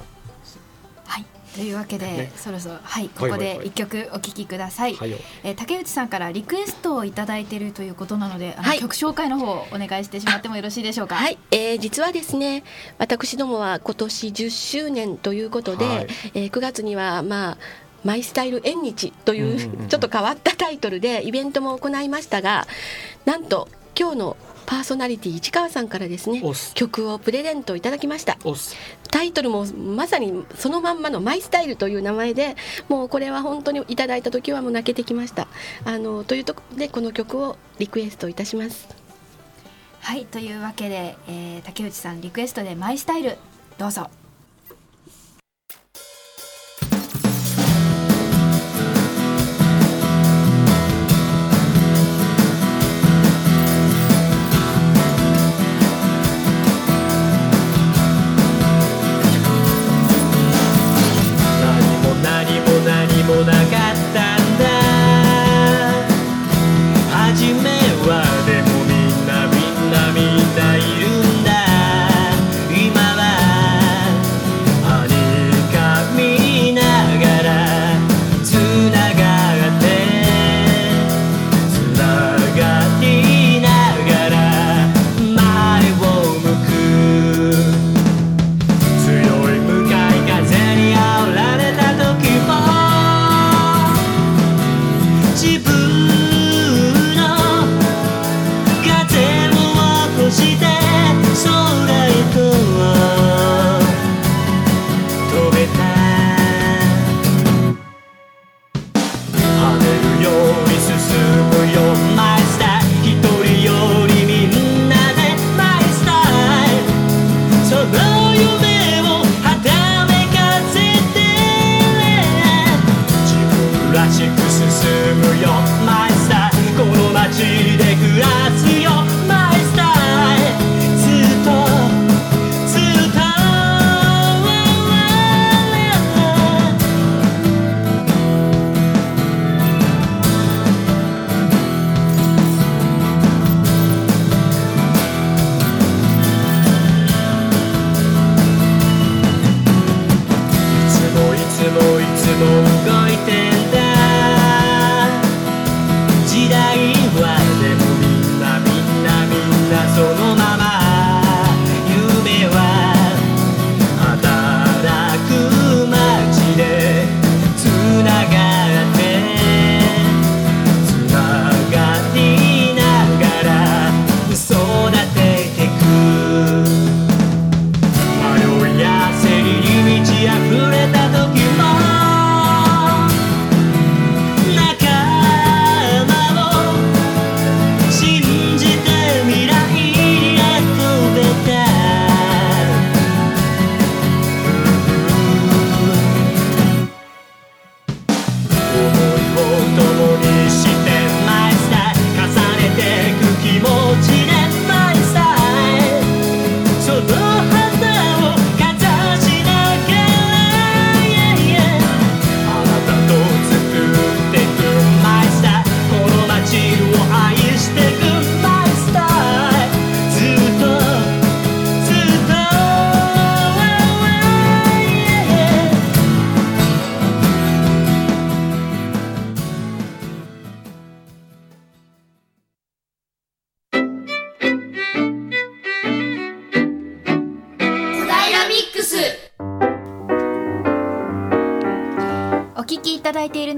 [1.07, 1.25] はい。
[1.55, 2.33] というわけで、ね。
[2.37, 3.49] そろそろはいここはいはい。
[3.49, 5.19] はいで一曲お聴きください、あ、はいよ。
[5.43, 8.79] えー竹内さんからリクエストをいただいているということなのであの、はい。
[8.81, 11.15] 曲紹介の方お願いしてしまってもよろしいでしょうか？
[11.15, 12.63] はい、えー実はですね
[12.99, 16.07] 私どもは今年10周年ということで、はい。
[16.35, 17.59] えー9月にはまあ
[18.05, 19.89] マイスタイル縁日という,、うん。
[19.89, 22.67] ちょっと変わったタイトルでイベントも行いましたが
[23.25, 26.75] なんと今日のパーソナリティ市川さんからですねおっす。
[26.75, 28.37] 曲をプレゼントいただきました。
[29.11, 32.57] タイトルもまさにそのまんまの「マイスタイル」という名前で
[32.89, 35.49] もうこれは本当にいただいた時はもう泣けてきました。
[35.85, 38.89] あのというところでこの曲をリクエストいたします。
[40.01, 43.37] はいというわけで、えー竹内さんリクエストでマイスタイル
[43.79, 44.09] どうぞ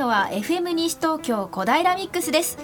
[0.08, 2.56] は FM 西東京小平ミックスです。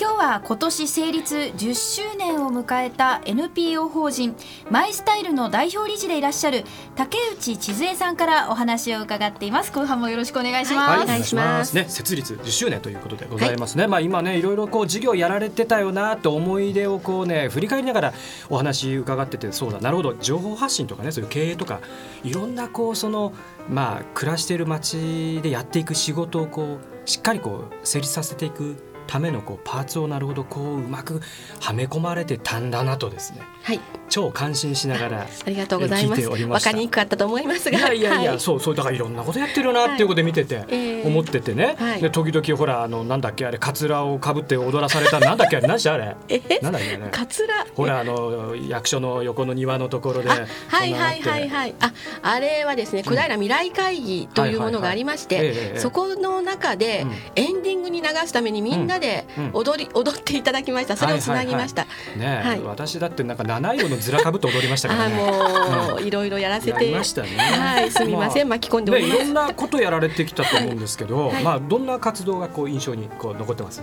[0.00, 4.34] 今日は今年成立10周年を迎えた NPO 法人
[4.70, 6.64] マイスタイルの代表理事でいらっしゃる
[6.96, 9.70] 竹内千鶴江さんからお話を伺っています。
[9.72, 11.76] 後半もよろしくお願いします、はいお願いします。
[11.76, 13.88] ね、設立10周年ということでございますね。
[13.88, 18.14] まあ今ねいろいろこう事業やられてたよなと思い出をこうね振り返りながら
[18.48, 20.14] お話伺っててそうだなるほど。
[20.14, 21.80] 情報発信とかねそういう経営とか
[22.24, 23.34] いろんなこうその
[23.68, 31.20] まあ暮らしている街でやっていく仕事をこうしっかりこう成立させていくためのこうパーツをなるほどこううまく
[31.58, 33.40] はめ込まれてたんだなとですね。
[33.62, 33.80] はい。
[34.08, 36.22] 超感心しながらありがとうございます。
[36.22, 36.70] ておりました。
[36.70, 38.40] わかりにくかったと思いますいがやいやいや、はい。
[38.40, 42.02] そうそうだからいろんなことやってるなっていうことで見てて、ええ思っててね、はい。
[42.02, 46.16] で時々ほらあのなんだっけあれカツラをかぶって踊らされた なんだっけあれ何しあれ？
[46.28, 46.58] え？
[46.60, 47.10] なんだっけあれ？
[47.10, 47.66] カツラ？
[47.74, 51.74] ほらあの役所の横の庭のところであはいはいはいいはい。
[51.80, 51.92] あ
[52.22, 57.10] あれはですね小平未来会議というものがありましてそこの中でうん。
[57.36, 60.96] エンディングに流すためにみんなでうん踊り踊っていただきました。
[60.96, 61.86] それをつなぎました。
[62.16, 62.60] ね、はい。
[62.60, 66.90] 私だってなんか七色のずらかぶって踊りましたからあねもういろいろやらせて。
[66.92, 67.28] ましたね。
[67.36, 69.22] はいすみませんま巻き込んであね、おります。
[69.22, 71.44] いろんなことやられてきたと思うんですけど、はい。
[71.44, 73.82] まあどんな活動がこう印象にこう残ってます？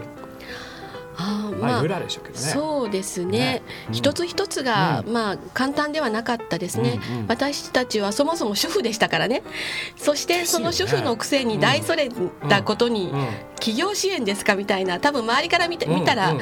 [1.18, 2.46] あーまあでしょうけどね。
[2.46, 3.38] そうですね。
[3.38, 3.62] ね。
[3.90, 3.94] うん。
[3.94, 7.28] 一つ一つが、うまあ簡単ではなかったですね、うんうん。
[7.28, 9.44] 私たちはそもそも主婦でしたからね。
[9.96, 12.10] そしてその主婦のくせに大それ
[12.50, 13.28] たことに、うん。
[13.56, 16.36] 企業支援ですかみたいな多分周りから見て見たら、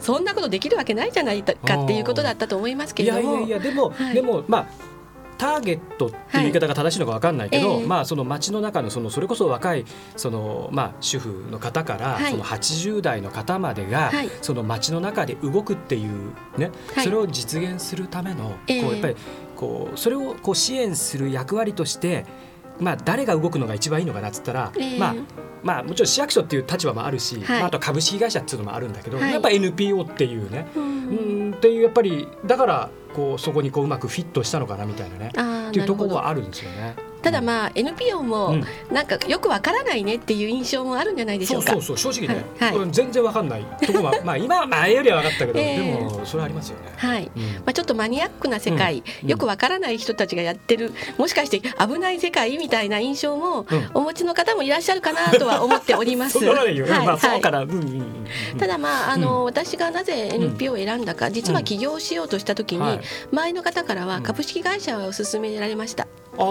[0.00, 1.52] そんなことできるわけないじゃないか
[1.84, 4.14] っていうことだったと思いますけいやいれどもやいやでも、はい。
[4.14, 4.95] でもまあ
[5.38, 9.84] ターゲットっていう言い方が正しいのかわかんないけど、はいええまあその街の中のそのそれこそ若い
[10.16, 12.30] そのまあ主婦の方から、はい。
[12.30, 14.30] その80代の方までが、はい。
[14.42, 17.04] その街の中で動くっていうね、はい。
[17.04, 18.82] それを実現するための、ええ。
[18.82, 19.16] こうやっぱり
[19.54, 22.24] こうそれをこう支援する役割として。
[22.80, 24.98] まあ、誰が動くのが一番いいのかなっつったら、ええ。
[24.98, 25.14] まあ
[25.62, 27.58] まあ、もちろん市役所っていう立場もあるし、はい。
[27.58, 29.32] まあ、あと株式会社っていうのもあるんだけど、はい。
[29.32, 35.32] やっぱ NPO っていうね、ううんんっていうやっぱりだからこうそこにこううまくフィットしたのかなみたいなね。
[35.68, 36.94] っていうところはあるんですよね。
[37.26, 38.64] ただまあ NPO もうん。
[38.92, 41.72] なんかよくわからないねっていう印象もあるんじゃないでしょうか。
[41.72, 42.90] そうそうそう正直ね、はい。
[42.92, 43.64] 全然わかんない。
[43.84, 45.76] ところは まあ今は前よりは分かったけど、ええ。
[45.76, 46.92] でもそれはありますよね。
[46.96, 47.30] はい。
[47.36, 47.42] うん。
[47.42, 49.28] まあ、ちょっとマニアックな世界、うん。
[49.28, 53.90] よくわからない人たちがやってるもしかして危ない世界みたいな印象もうん。
[53.94, 56.38] お持ちの方もいらっしゃるかなとは思っております。
[56.46, 58.58] はい。
[58.58, 63.00] ただまああの、う私がなぜ NPO を選んだか、実は起業しようとした時に、はい。
[63.32, 64.22] 前の方からはうん。
[64.22, 66.06] 株式会社を勧められました。
[66.38, 66.42] あ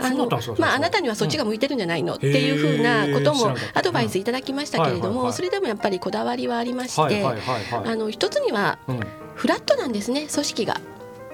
[0.00, 0.10] あ
[0.58, 2.14] まああなたにはそっちが向いてるんじゃないの？
[2.14, 7.24] っていうふうなこともアドバイスいただきましたけれども、それでもやっぱりこだわりはありまして、
[8.10, 8.92] 一つにはう
[9.34, 10.80] フラットなんですね組織が。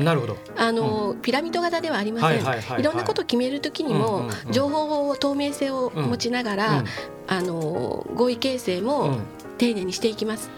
[0.01, 0.37] ん、なるほど。
[0.57, 4.53] あの、ピラミッド型ではありません、はいろんなことを決めるときにも、うんうんうん。
[4.53, 6.87] 情報を透明性を持ちながら、うん。
[7.27, 9.23] あの合意形成も、うん。
[9.57, 10.51] 丁寧にしていきます。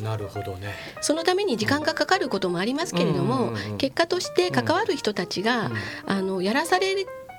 [0.00, 0.74] なるほどね。
[1.00, 5.70] そのために時間がかかることもありますけれども、うんうんうん結果として関わる人たちが、
[6.06, 6.94] あのやらされ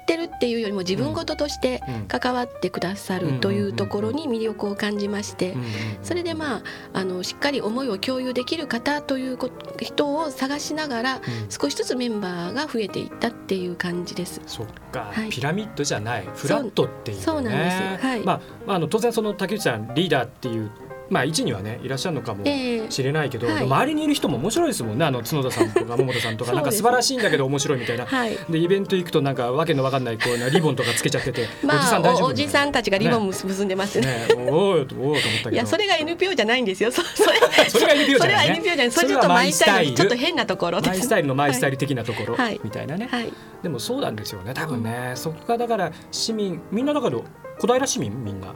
[0.06, 2.06] てるっていうよりも自分事としてうん。
[2.08, 5.56] 関わってくださるというところに魅力を感じまして、
[6.04, 6.63] それでまあ
[6.94, 9.50] あのしっかり思いを共有できる方というこ
[9.82, 11.22] 人を探しながらうん。
[11.50, 14.41] 少しずつメンバーが増えていったっていう感じです。
[14.46, 15.30] そっか、はい。
[15.30, 16.28] ピラミッドじゃない。
[16.36, 17.24] フラットっていうね。
[17.24, 18.20] そうなんですはい。
[18.22, 20.72] まあまああの当然その竹内さんリーダーっていう
[21.10, 22.91] まあ一にはねいらっしゃるのかもええ。
[22.91, 23.63] しれないけど、はい。
[23.63, 25.06] 周りにいる人も面白いですもんね。
[25.06, 26.54] あの角田さんとか 桃田さんとか。
[26.54, 28.06] なんか素晴らしいんだけど面白いみたいな。
[28.06, 28.38] はい。
[28.50, 34.08] でイベント行くとなんかわけのわかんないこうなリボンとかつけちゃってて、 まおじさん大丈夫あおおじさんたちがリボン結んでますね。
[34.08, 34.28] ね。
[34.36, 35.50] おーおーと思ったけど。
[35.52, 36.91] いやそれが NPO じゃないんですよ。
[36.91, 38.56] そ それそれが NPO じゃないね。
[38.56, 38.91] それは NPO じゃない。
[38.91, 39.94] それちょっとマイスタイル。
[39.94, 40.82] ちょっと変なところ。
[40.82, 42.60] マイスタイルのマイスタイル的なところはい。
[42.63, 43.32] みたいなね、はい。
[43.63, 47.18] でもそうなんですよね多分ね、そこがだから市民みんなだから
[47.60, 48.54] 小平市民みんな。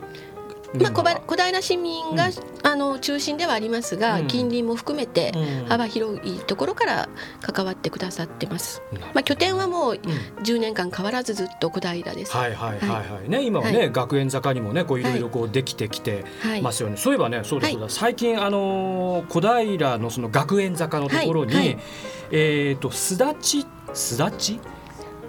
[0.74, 2.34] まあ、小小平市民が、うん。
[2.62, 4.28] あの中心ではありますが、うん。
[4.28, 5.66] 近隣も含めてうん。
[5.68, 7.10] 幅広いところから
[7.42, 8.82] 関わってくださってます。
[8.92, 10.00] なるほどまあ、拠点はもううん。
[10.44, 12.36] 10年間変わらずずっと小平です。
[12.36, 12.90] はいはいはい。
[12.90, 13.30] はい。
[13.30, 15.04] ね今はね、は学園坂にもねこうい。
[15.04, 16.62] ろいろこうできてきてはい。
[16.62, 21.66] ますよね、そういえばねそうだそうだ、最近あのー小平のその学園坂のところに、はい。
[21.68, 21.80] はい。
[22.32, 24.60] えっ、とすだちすだち？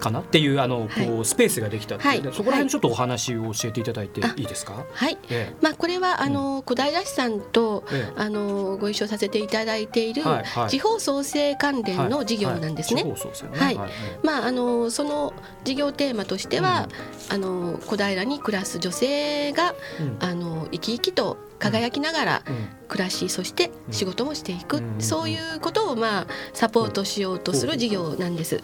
[0.01, 2.21] かなっていうあのこうスペースができたっていう。
[2.21, 2.35] ね、はい。
[2.35, 5.17] そこら辺ちょっとお話を教えていただいていいですか、はい。
[5.29, 8.13] えまあ、これはあの小平市さんとええ。
[8.17, 10.23] あのご一緒させていただいている
[10.67, 13.05] 地方創生関連の事業なんですね。
[13.53, 13.79] はい。
[14.23, 15.33] まあ、あのその
[15.63, 16.89] 事業テーマとしては、
[17.29, 20.17] あの小平に暮らす女性がうん。
[20.19, 28.61] あの生き生きと輝きながらうん暮らしそして仕事もしていく、うんそういうことをまあサポートしようとする事業なんです。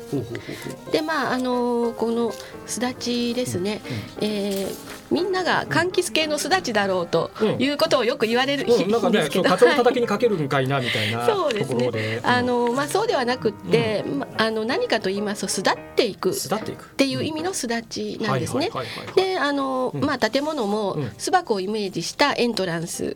[0.91, 2.33] でまああのこの
[2.65, 3.81] すだちですね、
[4.21, 7.61] えーみんなが柑橘系のすだちだろうとうん。
[7.61, 11.75] いうことをよく言われるうん、なんかんですけど、ねカツオのきにかけるんかいなみたいなそうですね。
[11.75, 16.31] ところで、あのまあ、そうではなくって、まあの何かと言いますと巣立っていく。
[16.31, 16.85] っていく。
[16.95, 18.69] ていう意味のすだちなんですね。
[19.15, 20.03] であの、うん。
[20.03, 21.11] まあ、建物もうん。
[21.17, 23.15] 巣箱をイメージしたエントランス、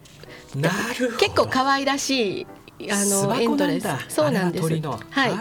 [0.56, 2.42] なる結構可愛らし
[2.80, 3.84] いあ巣のエントランス。
[3.84, 4.68] だそうなんです。
[5.10, 5.32] はい。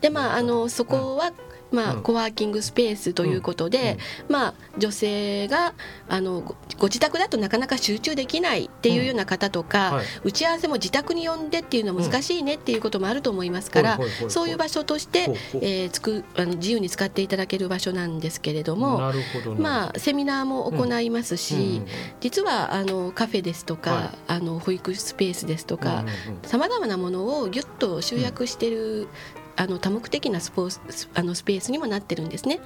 [0.00, 1.32] でまああのそこは、
[1.72, 2.02] まあうん。
[2.02, 3.98] コワーキングスペースということで、
[4.28, 5.74] まあ、女性が
[6.08, 10.06] あのごご自宅だとなかなか集中できないっていうような方とか、はい。
[10.24, 13.98] 打ち合わせも自宅に呼んでっていうのは難しいねっていうこともあると思いますから、
[14.28, 19.12] そういう場所としてえーつくあの自由に使っていただける場所なんですけれども。
[19.58, 21.86] まあ、セミナーも行いますし、うん。
[22.20, 24.10] 実はあのカフェですとか、はい。
[24.28, 26.48] あの保育スペースですとか、うんうんうん。
[26.48, 29.08] さまざまなものをぎゅっと集約してる、
[29.56, 32.60] あの多目的なスポーツスあのスペースにもなってるんですね。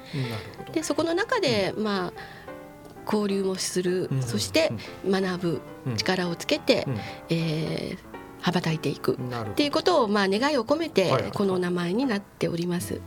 [0.72, 2.12] でそこの中で、まあ
[3.06, 4.72] 交流もする、うんそして
[5.08, 5.96] 学ぶうん。
[5.96, 6.98] 力をつけて、うん。
[7.30, 8.10] えー
[8.42, 9.18] 羽ばたいていく。
[9.52, 13.00] っていうことをまあ願いを込めてこの名前になっております。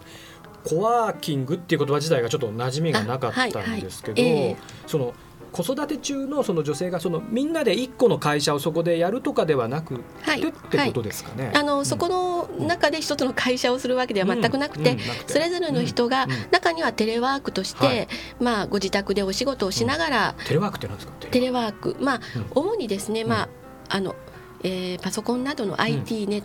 [0.64, 4.44] コワーキングっていう言葉自体がちょっと馴染みがなかったんですけど、あはいはい。
[4.44, 5.14] ええその
[5.54, 10.42] 子育て中のその女性がそのみんなで一個の会社をそこでやるとかではなくはい。
[10.42, 11.52] てってことですかね。
[11.56, 18.08] あのそこの中で一つの会社をするわけでは全くなくて、それぞれの人が中にはテレワークとして、はい。
[18.42, 21.14] まあご自宅でお仕事をしながら、テレワークってなんですか？
[21.30, 21.96] テレワーク。
[22.02, 22.46] まあ、うん。
[22.56, 23.50] 主にですね、まあ
[23.90, 24.16] あの、
[24.64, 26.44] えーパソコンなどの IT ネッ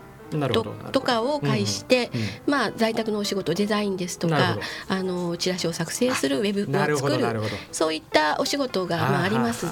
[0.92, 2.26] とかを介して、うんうん。
[2.46, 7.40] まあ、在宅のお仕事デザインですとかあのチラシを作成するウェブを作る。
[7.72, 9.66] そういったお仕事がまああります。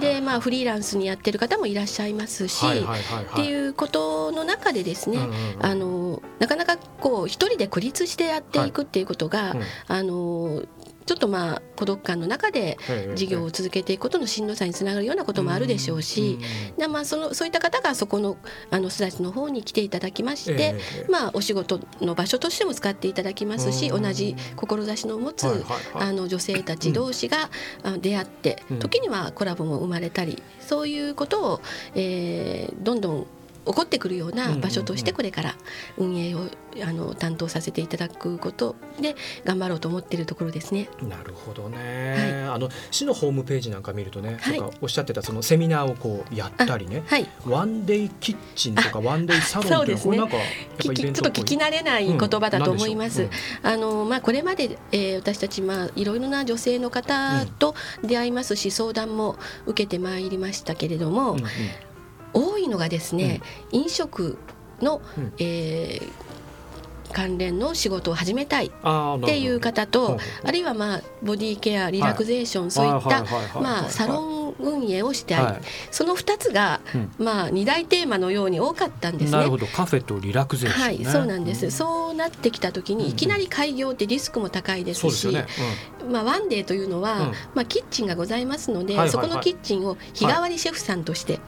[0.00, 5.18] でまあフリーランスにやってる方もいらっしゃいますし、っていうことの中でですね、
[5.60, 9.62] あのなかなかこう一人で孤立してやっていくっていうことが、うん。
[9.88, 10.62] あの
[11.06, 16.38] ちょっとまあ孤独感の中でええ事業を続けていくことのしんどさにつながるようなこともあるでしょうし、
[16.78, 18.36] でまあ、そのそういった方がそこの
[18.70, 25.46] あの巣立ちの方に来ていただきまして、ええまあ、お仕事の場所としても使っていただきますし、うん同じ志の持つ、
[25.94, 27.48] あの女性たち同士が、
[28.00, 28.78] 出会ってうん。
[28.80, 31.60] 時にはコラボも生まれたりそういうことを、
[31.94, 33.26] えーどんどん
[33.66, 35.54] 起こってくるような場所としてこれから
[35.96, 36.48] 運営を
[36.82, 40.88] あの担当させていただくことで頑張ろうと思っているところですね。
[41.02, 44.60] なるほどね、あの市のホームページなんか見るとね、はい。
[44.60, 47.28] なんかおっしゃってたそのセミナーをこうやったりね、はい。
[47.46, 50.04] ワンデイキッチンとかワンデイサロンっていうそうですね。
[50.04, 50.36] これなんか
[50.78, 53.22] ちょっと聞き慣れない言葉だと思います。
[53.22, 53.30] うん
[53.62, 61.44] あのまあこれまで、えー私たちまあいろいろな女性の方と出会いますし、相談も受けてまいりましたけれども、うんうん
[62.34, 64.36] 多いのがですね、飲食
[64.80, 65.32] の、うん。
[65.38, 66.24] えー
[67.12, 68.70] 関連の仕事を始めたいっ
[69.24, 75.60] ていう方とあるいはまあボディケアリラクゼーション、そういったはいはいはいはいはいまあサロン運営をしてあり、はい。
[75.90, 76.80] その2つが、
[77.18, 79.38] まあ、2大テーマのように多かったんですね。
[79.38, 79.66] なるほど。
[79.66, 85.28] カフェとリラクゼーション、ね、はい、そうなんです、そうなってきた時にいきなり開業ってリスクも高いですし、
[86.08, 87.32] まあ、ワンデーというのは、うん。
[87.54, 89.10] まあ、キッチンがございますので、はいはいはい。
[89.10, 91.40] そこのキッチンを日替わりシェフさんとして、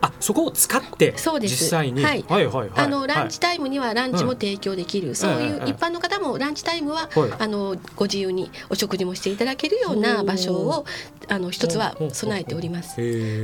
[0.00, 1.64] あそこを使ってそうです。
[1.64, 2.02] 実際に。
[2.02, 2.24] はい。
[2.28, 2.70] はいはいはい。
[2.76, 7.30] あのランチタイムにはランチも提供できる、そういええええう一般の方もランチタイムは、はい。
[7.38, 10.84] あのご自由にお食事もしていただけるような場所を
[11.28, 12.96] あの一つは備えております。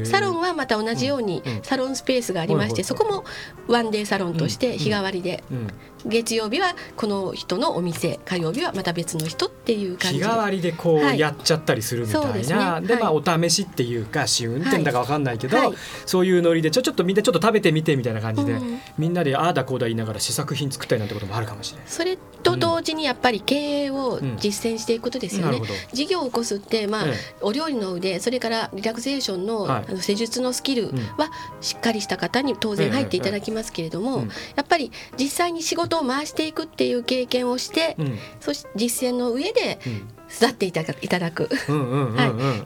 [0.04, 2.84] サロンはまた同じようにサロンスペースがありまして、はいはいはい。
[2.84, 3.24] そこも
[3.68, 5.68] ワンデーサロンとして日替わりで、うん、
[6.08, 10.18] 月曜日はこの人のお店火曜日はまた別の人っていう感じ。
[10.20, 12.56] で日替わりでこうはいやっちゃったりするみたいな、そうですね。
[12.86, 15.72] でまあはお試しっていうか試運転だかわかんないけど、はい。
[16.06, 21.86] そういうノリでちょちょっとみんなちょっと食べてみてみたいな感じで、うんみんなでああだこうだ言いながら試作品作ったりなんてこともあるかもしれない。
[21.88, 25.46] それと同時にやっぱり経営を実践していくことですよね。
[25.46, 25.72] なるほど。
[25.92, 27.14] 事業を起こすって、まあええ。
[27.42, 29.84] お料理の腕それからリラクゼーションの,、はい。
[29.88, 30.96] あの施術のスキルん。
[31.18, 38.18] はしっかりした方に当然入っていただきますけれども、やっぱり実際に仕事を回していくっていう経験をして、うん。
[38.40, 40.08] そして実践の上でうん。
[40.28, 41.48] 育っていただいただく。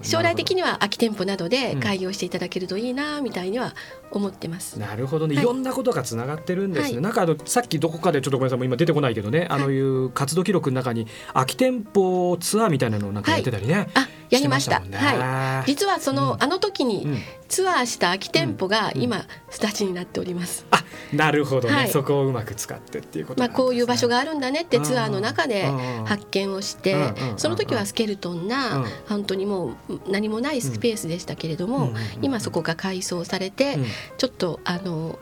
[0.00, 1.80] 将来的にには空き店舗などでうん。
[1.80, 3.74] 開業していただけるといいなみたいには
[4.10, 4.78] 思ってます。
[4.78, 5.44] なるほどね、はい。
[5.44, 7.02] いろんなことがつながってるんですね、はい。
[7.02, 8.58] なんかあのさっきどこかでちょっとごめんなさい。
[8.58, 9.80] もう今出てこないけどね、あのい。
[9.80, 14.80] う活動記録の中に空き店舗ツアーみたいなのをなんかやってたりね、あやりました。
[14.80, 14.96] ね。
[14.96, 16.42] はい、実はその、うん。
[16.42, 17.18] あの時にうん。
[17.48, 20.64] ツアーした空き店舗がうん今すだちになっております。
[20.70, 21.88] あなるほどね、はい。
[21.88, 26.04] そこをうまく使ってっていうことまあ、こういう場所があるんだねってツアーの中でうん。
[26.04, 26.96] 発見をして
[27.36, 28.48] その時はスケルトンうん。
[28.48, 33.86] な本当にもう何もないスペースでしたけれども今そこが改装されてうん。
[34.16, 35.18] ちょっとあの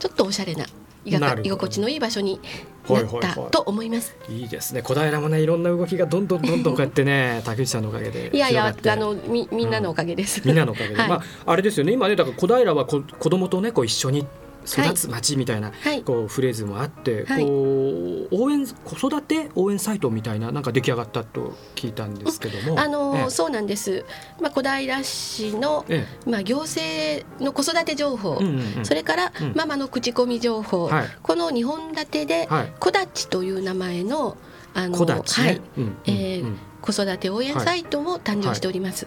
[0.00, 0.66] ちょっとおしゃれな
[1.04, 2.40] 居心地のいい場所に
[2.88, 4.16] なったと思います。
[4.28, 4.82] いいですね。
[4.82, 10.42] 小平もねいろんな動きがどんどんどんどんこうやってね竹内さんのおかげでいやいやあのみみんなのおかげです。
[10.44, 11.08] みんなのおかげで、はい。
[11.08, 11.92] まああれですよね。
[11.92, 14.26] 今ねだから小平はこ子供とねこう一緒に
[14.66, 16.02] 育つ町みたいな、はい。
[16.02, 17.44] こうフレーズもあって、はい。
[17.44, 23.30] こう応援子育て応援サイトみたいななんか出来上がったと聞いたんですけども、あのええ。
[23.30, 24.04] そうなんです。
[24.40, 28.40] まあ小平市のえまあ行政の子育て情報、
[28.82, 29.52] それからうん。
[29.54, 31.08] ママの口コミ情報、はい。
[31.22, 32.72] この2本立てではい。
[32.78, 34.36] こだちという名前の
[34.74, 35.60] あのはい。
[36.06, 36.42] え
[36.80, 39.06] 子育て応援サイトも誕生しております。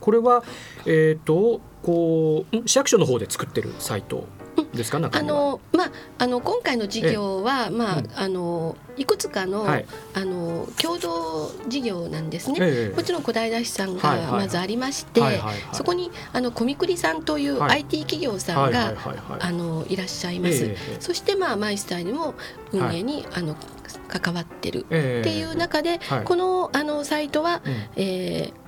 [0.00, 0.42] これは
[0.86, 4.26] えっ、とこううん市役所の方で作ってるサイト
[4.76, 8.10] ですか、中あのまああの今回の事業は、まあ、うん。
[8.14, 9.86] あのいくつかの、はい。
[10.14, 12.58] あの共同事業なんですね。
[12.60, 12.96] ええ。
[12.96, 14.26] もちろん小平市さんはいはい。
[14.26, 15.56] がまずありまして、はいはいはい。
[15.72, 17.78] そこにあのコミクリさんというはい。
[17.78, 19.40] IT 企業さんがはいはいはいはい。
[19.40, 20.64] あのいらっしゃいます。
[20.64, 22.34] えそしてまあマイスタイルも
[22.72, 23.56] 運営に、あの
[24.08, 25.28] 関わってるええ。
[25.28, 26.24] っていう中で、はい。
[26.24, 27.72] このあのサイトは、うん。
[27.96, 28.63] えー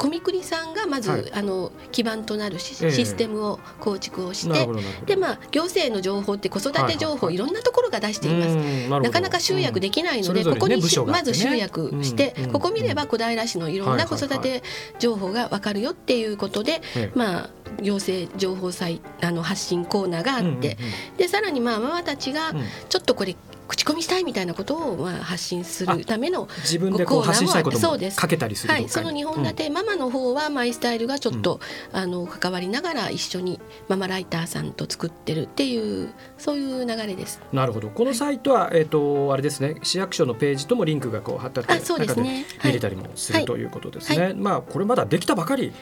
[0.00, 1.32] コミクリさんがまず、はい。
[1.34, 2.90] あの基盤となるシ,、ええ。
[2.90, 4.66] システムを構築をして
[5.04, 7.34] でまあ行政の情報って子育て情報、はいはいはい。
[7.34, 8.48] いろんなところが出しています。
[8.48, 10.46] うんななかなか集約できないので、うん。
[10.48, 14.60] ねここにねまず集約して、うんうんここ見れば小平市のいろんな子育はいはい。
[14.60, 14.62] て
[14.98, 17.12] 情報がわかるよっていうことで、ええ。
[17.14, 17.50] まあ
[17.82, 21.16] 行政情報サイあの発信コーナーがあって、うんうんうん。
[21.16, 22.64] でさらにまあママたちがうん。
[22.88, 23.36] ちょっとこれ
[23.70, 31.60] 口コミしたいみたいなことをまあ発信するための自分でこう発信したいこともかけたりするはい、その2本立て、ママの方はマイスタイルがちょっと、
[31.92, 37.40] あの関わりながら一緒にママライターさんと作ってるっていうそういう流れです。
[37.52, 37.88] なるほど。
[37.90, 39.76] このサイトは、えっ、とあれですね。
[39.82, 42.44] 市役所のページともリンクがこう貼ってあってあそうですね。
[42.58, 44.34] 中で見れたりもする、はいということですね、はい。
[44.34, 45.68] まあこれまだできたばかり。
[45.68, 45.74] で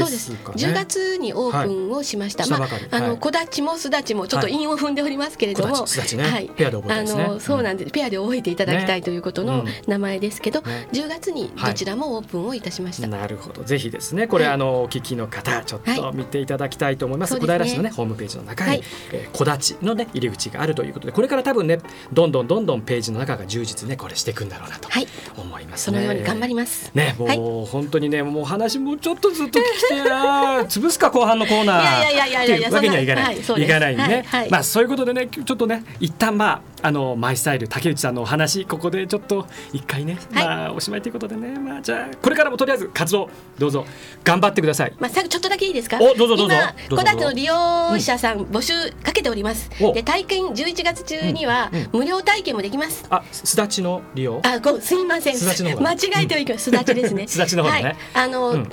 [0.00, 0.24] そうです。
[0.30, 2.68] すかね10月にオープンをしました、まはい。
[2.68, 3.18] したばかりあ、あのはい。
[3.18, 6.24] 小立ちもすだちもちょっと韻を踏んでおりますけれども、小立ちすだちね。
[6.24, 7.24] はい、ペアで覚えたいですね。
[7.24, 10.88] あのそうなんです、ペアで覚えていただきたいということの名前ですけど、ね。
[10.92, 13.08] 10月にどちらもオープンをいたしました。
[13.08, 13.62] なるほど。
[13.64, 14.54] ぜひですねこれ、はい。
[14.54, 17.64] あのお聞きの方ちょっと見ていただきたいと思います、小そうですね。
[17.64, 18.82] 平市のねホームページの中に、はい。
[19.12, 21.78] えー小立ちのね入り口があるということでこれから多分ね
[22.12, 25.06] どんどんどんどんページの中が充実ねこれしていくんだろうなとはい、
[25.36, 26.90] 思いますね、そのように頑張ります。
[26.94, 27.38] ね、もう、はい。
[27.38, 29.58] 本当にね、もう話もうちょっとずっと
[29.88, 31.82] てえな、潰すか後半のコーナー。
[31.82, 33.24] いやいやいやいやいやっていうわけにはいかない。
[33.24, 34.50] はいいかないね、はいはい。
[34.50, 40.44] まあ、そういうことでね、ちょっとね、一旦まあ、あの、マイスタイル竹内さんのお話、ここでちょっと一回ね、はい。
[40.44, 43.86] まあ、おしまいということでね、まあ、じゃあ、これからもとりあえず活動、どうぞ
[44.24, 44.92] 頑張ってください。
[44.98, 45.98] まあ、最後ちょっとだけいいですか？
[46.00, 46.54] おどうぞどうぞ。
[46.54, 47.54] 今どうぞ戸建ての利用
[47.98, 48.72] 者さん募集
[49.02, 49.92] かけております、お。
[49.92, 51.88] で体験11月中にはうんうん。
[51.92, 54.40] 無料体験もできます、あ、すだちの利用？
[54.44, 55.36] あごすみません。
[55.36, 56.70] すだちの方間違えておいてす。
[56.70, 57.26] だちですね。
[57.28, 57.82] すだちの方ね。
[57.82, 58.68] はい、あの、うん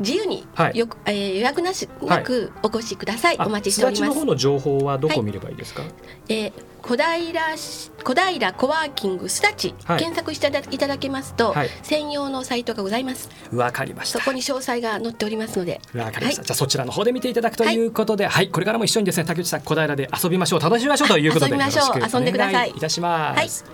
[0.00, 0.78] 自由にはい。
[0.78, 4.02] よく、えー予約なしなくお越しください、あお待ちしております。
[4.02, 4.26] すだちの方。
[4.26, 5.82] の情報はどこを見ればいいですか、
[6.28, 9.98] えー小平し小平コワーキングスタチ、はい。
[9.98, 11.70] 検索していただけますと、はい。
[11.82, 13.28] 専用のサイトがございます。
[13.54, 14.18] わかりました。
[14.18, 16.46] そこに詳細が載っておりますので、わかりました、はい。
[16.46, 20.60] じゃあそちらの方で見ていただくということで、はい、これからも一緒にですね竹内さん小平で遊びましょう。
[20.60, 21.86] 楽しみましょうということで遊びましょう。
[21.88, 23.64] よろしく遊んでくださいお願いいたします、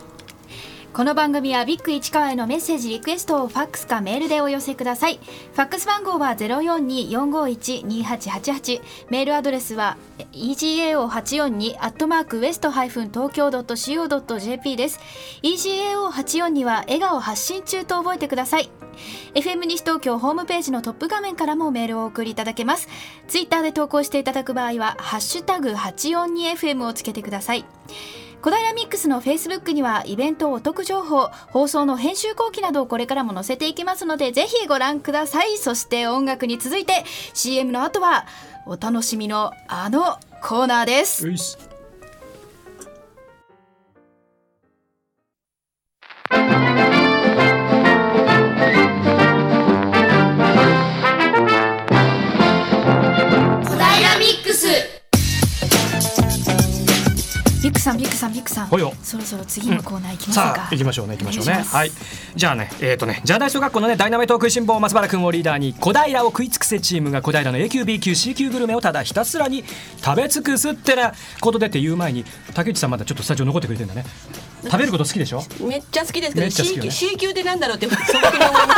[0.96, 5.20] この番組はビッグ市川へのメッセージリクエストをファックスかメールでお寄せください。
[5.52, 8.80] ファックス番号は0424512888
[9.10, 9.98] メールアドレスは
[10.32, 14.98] egao842 アットマークウエストハイフン東京 .co.jp です。
[15.42, 18.70] egao84 には笑顔発信中と覚えてください。
[19.34, 22.88] FM 西東京ホームページのトップ画面からもメールをお送りいただけます。
[23.28, 27.66] ツイッターで投稿していただく場合はハッシュタグ 842FM をつけてください。
[28.46, 35.58] 小平ミックスのフェイスブックにはイベントお得情報放送の編集後期などをこれからも載せていきますのでぜひご覧ください。
[35.58, 37.02] そして音楽に続いて
[37.34, 38.24] CM の後は
[38.64, 41.26] お楽しみのあのコーナーです。
[57.66, 58.66] ビックさんビックさんビックさん。
[58.68, 58.92] ほいよ。
[59.02, 61.52] そろそろ次のコーナー行きましょうか、さあ行きましょうね行きましょうね。
[61.54, 61.90] はい。
[62.36, 69.64] じゃあねえっ、とねジャーナリスト学校のねダイナマイト食いしん坊松原君をリーダーに小平を食い尽くせチームが小平の A 級 B 級 C 級グルメをただひたすらに
[70.00, 74.04] 食べ尽くすってなことでって言う前に竹内さんまだちょっとスタジオ残ってくれてるんだね。
[74.62, 75.42] 食べること好きでしょ？
[75.60, 78.74] めっちゃ好きですけど、めっちゃ好き C 級 C 級でなんだろうって素朴に思いま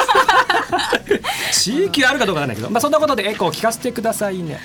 [1.53, 1.61] す。
[1.61, 4.59] C 級あるかどうかわかんないけど、まあ、そんなことでエコー聞かせてくださいね。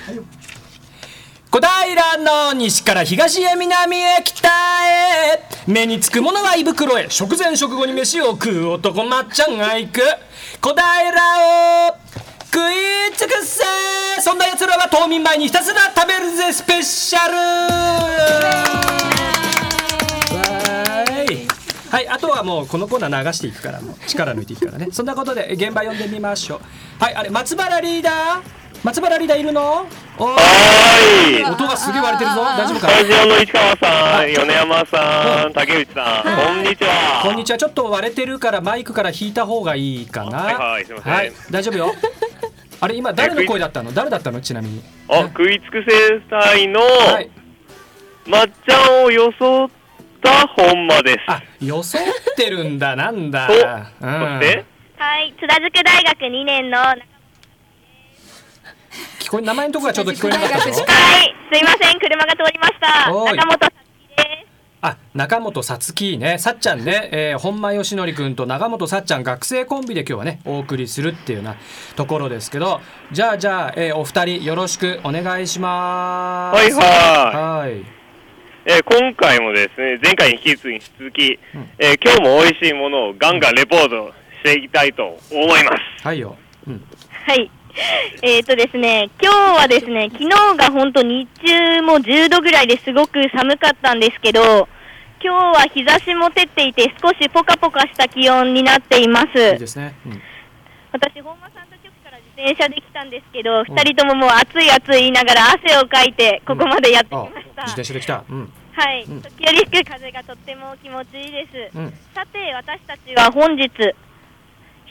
[1.54, 5.40] 小平の西から東へ南へ北へ。
[5.68, 7.08] 目につくものは胃袋へ。
[7.08, 10.00] 食前食後に飯を食う男まっちゃんが行く。
[10.60, 10.82] 小平
[11.90, 11.94] を
[12.52, 13.62] 食い尽くせ。
[14.20, 17.36] そんな奴らは冬眠前にひたすら食べるぜスペシャル。
[21.88, 24.88] はい、あとはもうこのコーナー流していくからもう力抜いていくからね。
[24.90, 26.60] そんなことで現場読んでみましょう。
[26.98, 27.14] はい。
[27.14, 28.63] あれ松原リーダー。
[28.84, 29.86] 松原リーダーいるの？
[30.18, 30.34] おー。
[30.36, 31.42] はい。
[31.42, 32.42] 音がすげえ割れてるぞ。
[32.42, 32.88] 大丈夫か？
[32.90, 37.22] スタジオの市川さん、米山さん、竹内さん、こんにちは。
[37.22, 37.56] こんにちは。
[37.56, 40.36] ちょっと割れてるからマイクから引いた方がいいかな。
[40.36, 41.12] はいはいすいません。
[41.14, 41.94] はい大丈夫よ。
[42.78, 43.90] あれ今誰の声だったの？
[43.90, 44.42] 誰だったの？
[44.42, 44.82] ちなみに。
[45.08, 47.30] あ、食い尽くせ隊の、はい。
[48.26, 49.68] まっちゃんを装っ
[50.22, 51.18] た本間です。
[51.28, 52.02] あ装っ
[52.36, 53.48] てるんだなんだ。
[53.48, 53.50] う。
[53.54, 53.56] ん。
[53.56, 54.64] して、
[54.98, 56.94] はい、津田塾大学2年の、は
[59.18, 60.84] 聞こえ名前のところがちょっと聞こえなかったぞい、すい
[61.64, 63.10] ません、車が通りました。
[63.10, 64.46] 中本さつきです。
[64.82, 66.38] あ中本さつきね。
[66.38, 71.56] さっちゃんね、えー、本間義則君と長本さっちゃん学生コンビで今日はねお送りするっていうような
[71.96, 72.80] ところですけど。
[73.10, 76.58] じゃあじゃあ、えーお二人よろしくお願いします。
[76.58, 77.84] はいははいい。
[78.66, 81.70] えー今回もですね、前回に引き続き、うん。
[81.78, 86.04] えー今日も美味しいものをガンガンレポートしていきたいと思います。
[86.04, 86.36] はいよ、
[86.66, 87.50] うん、はい。
[88.22, 94.68] えっ、とですね、今日はですね、昨日が本当日中も10度ぐらいですごく寒かったんですけど、
[95.22, 99.26] 今日は日差しも照っていて少しポカポカした気温になっています。
[99.26, 100.22] いいですね、うん、
[100.92, 107.62] 私、本間さんと局から自転車で来たんですけど、二人とももう暑い暑い言いながら汗をかいて、ここまでやってきあました。
[107.62, 108.24] 自転車で来た。
[108.28, 108.52] うん。
[108.72, 109.22] はい、うん。
[109.22, 111.76] 時折吹く風がとっても気持ちいいです。
[111.76, 111.94] うん。
[112.14, 113.70] さて、私たちは本日、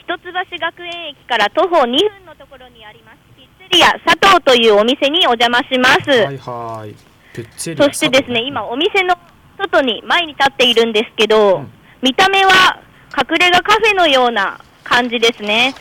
[0.06, 6.10] 一橋学園駅から徒歩2分のところにあります、ピッツェリア佐藤というお店にお邪魔します。
[6.10, 6.94] はいはい。
[7.32, 9.16] ピッツェリアそしてですね、今、お店の
[9.58, 11.72] 外に前に立っているんですけど、うん。
[12.02, 12.78] 見た目は
[13.16, 15.74] 隠れ家カフェのような感じですね。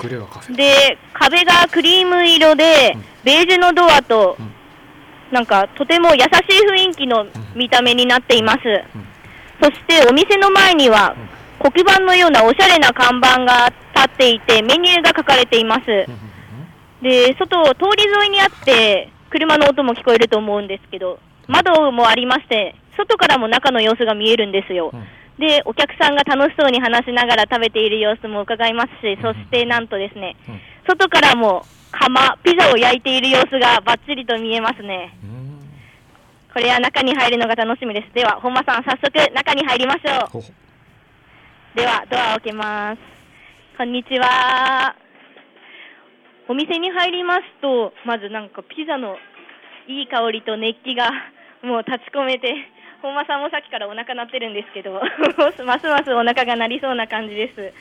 [0.55, 3.03] で、壁がクリーム色で、うん。
[3.26, 4.53] ベージュのドアと、うん。
[5.34, 6.30] なんかとても優しい
[6.65, 8.59] 雰囲気の見た目になっています。
[8.59, 8.63] ん。
[9.61, 11.13] そしてお店の前には、
[11.59, 15.86] 黒板のようなおしゃれな看板が立っていて、メニューが書かれています。
[17.02, 24.91] で、外、通り沿いにあって、車の音も聞こえると思うんですけど、窓もありまして、外からも中の様子が見えるんですよ。
[24.94, 25.04] うん
[25.39, 35.18] で、お客さんが楽しそうに話しながら食べている様子も伺いますし、そしてなんとですね、うん外からも窯、ピザを焼いている様子がバッチリと見えますね。
[35.24, 35.44] うん
[36.54, 38.14] これは中に入るのが楽しみです。
[38.14, 40.44] では、本間さん、早速中に入りましょう。
[41.76, 43.12] では、ドアを開けます。
[43.76, 44.95] こんにちは。
[46.47, 49.17] お店に入りますと、まずなんかピザの
[49.88, 51.09] いい香りと熱気が
[51.63, 52.53] もう立ち込めて、
[53.01, 55.01] 本間さんもさっきからお腹鳴ってるんですけど、
[55.41, 57.74] ますますお腹が鳴りそうな感じです。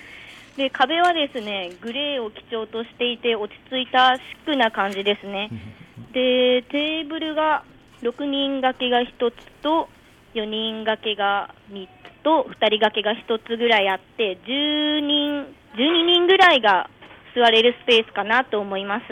[0.57, 5.51] で壁はですねグレーを基調としていて落ち着いたシックな感じですね。
[6.12, 7.64] でテーブルが
[8.01, 9.90] 6人掛けが1つと
[10.32, 16.89] 4人掛けが3つと2人掛けが1つぐらいあって10人12人ぐらいが
[17.35, 19.05] 座れるスペースかなと思います。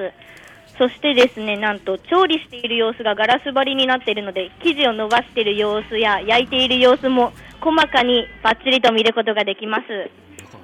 [0.78, 9.84] そしてですね、なんと調理している様子がガラス張りになっているので、生地を伸ばしている様子や焼いている様子も細かにバッチリと見ることができます。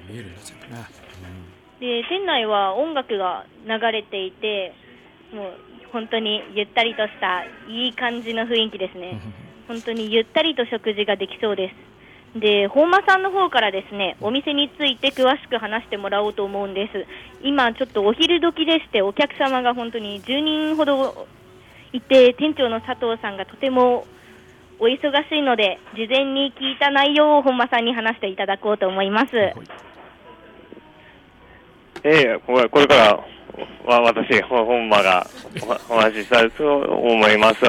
[0.09, 1.07] 見えるんですよね。
[1.79, 4.73] で店内は音楽が流れていて
[5.31, 5.53] もう
[5.91, 9.19] 本当にゆったりとしたいい感じの雰囲気ですね
[9.67, 11.75] 本当にゆったりと食事ができそうです
[12.39, 17.05] で本間さんの方からですねお店について詳しく話してもらおうと思うんです。
[17.41, 21.27] 今ちょっとお昼時でしてお客様が本当に10人ほど
[21.93, 24.05] いて店長の佐藤さんがとても
[24.79, 29.35] お忙しいので事前に聞いた内容を本間さんに話していただこうと思います。
[32.03, 33.19] ええこれこれから
[33.85, 35.27] わ私、ほ本間が
[35.89, 37.63] おお話ししたいと思います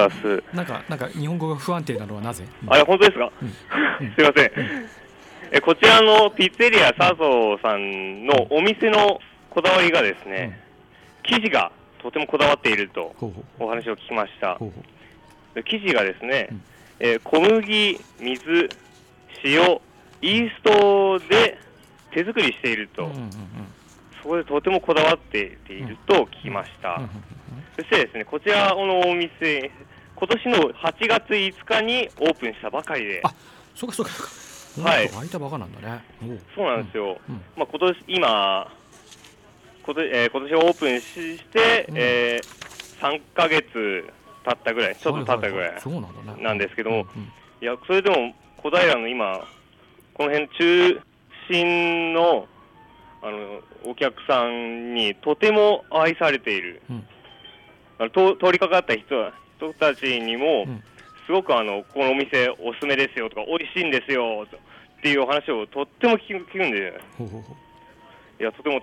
[0.52, 2.44] なんかなんか日本語が不安定なのはなぜ？
[2.66, 3.30] あれ、本当ですか、
[4.16, 4.52] すいません。
[5.50, 9.18] えこちらのピッツェリア佐藤さんのお店の
[9.48, 10.60] こだわりがですね、
[11.24, 11.72] 生地が
[12.02, 13.14] とてもこだわっていると
[13.58, 14.56] お話を聞きました。
[14.56, 14.70] ほ
[15.54, 16.62] 生地がですね、うん。
[17.00, 18.68] えー小麦、水、
[19.44, 19.80] 塩、
[20.20, 21.56] イーストで
[22.10, 23.30] 手作りしていると、うんうんうん。
[23.30, 23.77] そ
[24.28, 27.00] こでとてもこだわっていると聞きました。
[27.76, 29.70] そしてですね、こちらのお店、
[30.16, 33.32] 今年の8月5日にオープンしたばかりで、あ
[33.74, 34.90] そうかそうかそうか。
[34.90, 35.08] はい。
[35.08, 36.04] 開いたばかなんだね。
[36.54, 37.18] そうなんですよ。
[37.28, 37.34] うん。
[37.34, 37.42] うん。
[37.56, 38.72] まあ、今年、今、
[39.84, 41.94] 今年、えー今年オープンしして、うん。
[41.96, 43.72] えー、3ヶ月
[44.44, 47.06] 経ったぐらい、ちょっと経ったぐらいそうなんですけども、
[47.60, 49.46] いや、それでも小平の今、
[50.14, 51.00] この辺中
[51.50, 52.46] 心の
[53.22, 57.06] あのお客さんにとても愛されている、うん。
[57.98, 59.04] あのと通りかかった人
[59.58, 60.82] 人たちにも、うん。
[61.26, 67.56] すごくあのこのお店おすすめですよとか、美味しいんですよとっていうお話をとっても聞く聞くんで、ほうほうほ
[68.40, 68.80] いや、とても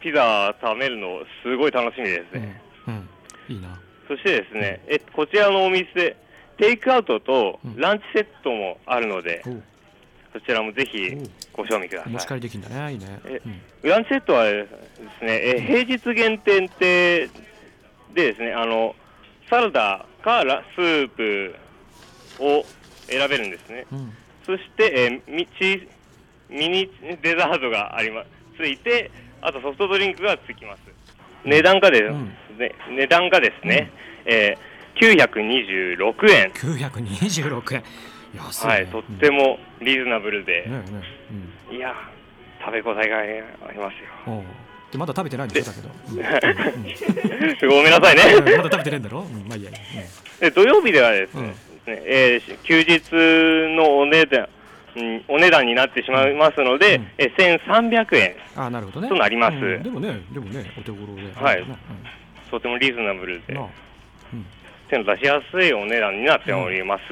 [0.00, 2.38] ピザ食べるの、すごい楽しみですう。
[2.38, 2.62] ね。
[2.86, 2.94] うん。
[2.94, 3.54] うん。
[3.54, 3.80] いいな。
[4.08, 6.16] そしてですね、えこちらのお店、
[6.56, 7.76] テイクアウトとうん。
[7.76, 9.42] ランチセットもあるので、
[10.32, 11.16] そちらもぜひ
[11.52, 12.40] ご賞味くだお持ち帰さい。
[12.40, 12.92] りできるんだね。
[12.92, 13.20] いいね。
[13.26, 13.40] え
[13.82, 14.68] うんランチセットはで
[15.18, 17.28] すね、え平日限定で
[18.14, 18.94] でですね、あの
[19.48, 21.54] サラダかラスープ
[22.38, 22.64] を
[23.08, 23.86] 選べるんですね。
[23.92, 24.12] うん
[24.46, 25.88] そして、えーミチ
[26.48, 26.90] ミニ
[27.22, 29.10] デザートがありますついて、
[29.40, 30.80] あとソフトドリンクがつきます。
[31.44, 32.26] 値段がです、うん
[32.58, 33.90] ね値段がですね、
[34.26, 36.50] えー、926円。
[36.52, 37.82] 926円。
[38.36, 38.72] 安いね。
[38.72, 40.72] はい、とってもリーズナブルで、うん。
[40.72, 41.02] ねえね
[41.72, 41.94] えいや、
[42.60, 44.44] 食べ応えがありますよ。
[44.92, 45.88] でまだ食べてないんでしょだけど。
[46.10, 48.56] うんうんごめんなさいうんね。
[48.56, 49.20] まだ食べてないんだろ？
[49.20, 49.70] うんまあいいや。
[50.40, 51.40] で土曜日ではですね、
[51.86, 54.48] うんねえー休日のお値段、
[54.96, 59.08] うんお値段になってしまいますので、うんえー1300円、ああなるほどね。
[59.08, 61.22] となりますうんでもねでもねお手頃で。
[61.40, 61.76] はいうん
[62.50, 63.56] とてもリーズナブルで
[64.88, 67.04] 手の出しやすいお値段になっております。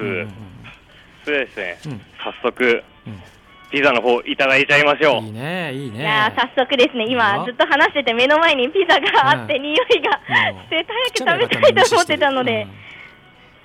[1.29, 3.23] うんうんうんそれでですね、うん早速、うん
[3.71, 5.21] ピザの方いただいちゃいましょう。
[5.21, 5.99] いいねいいね。
[5.99, 10.83] いやー早速ですね、う今んずっと話してて目の前にピザがあって、うん匂いがして
[11.15, 12.65] 早く食べたいと思ってたので、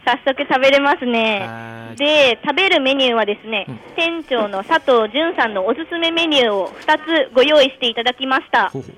[0.04, 1.40] 早速食べれますね。
[1.40, 8.68] はいで、食べるメニューはですね、うん店長の佐藤淳さんのおすすめメニューを2つご用意していただきました。
[8.68, 8.94] ほうほう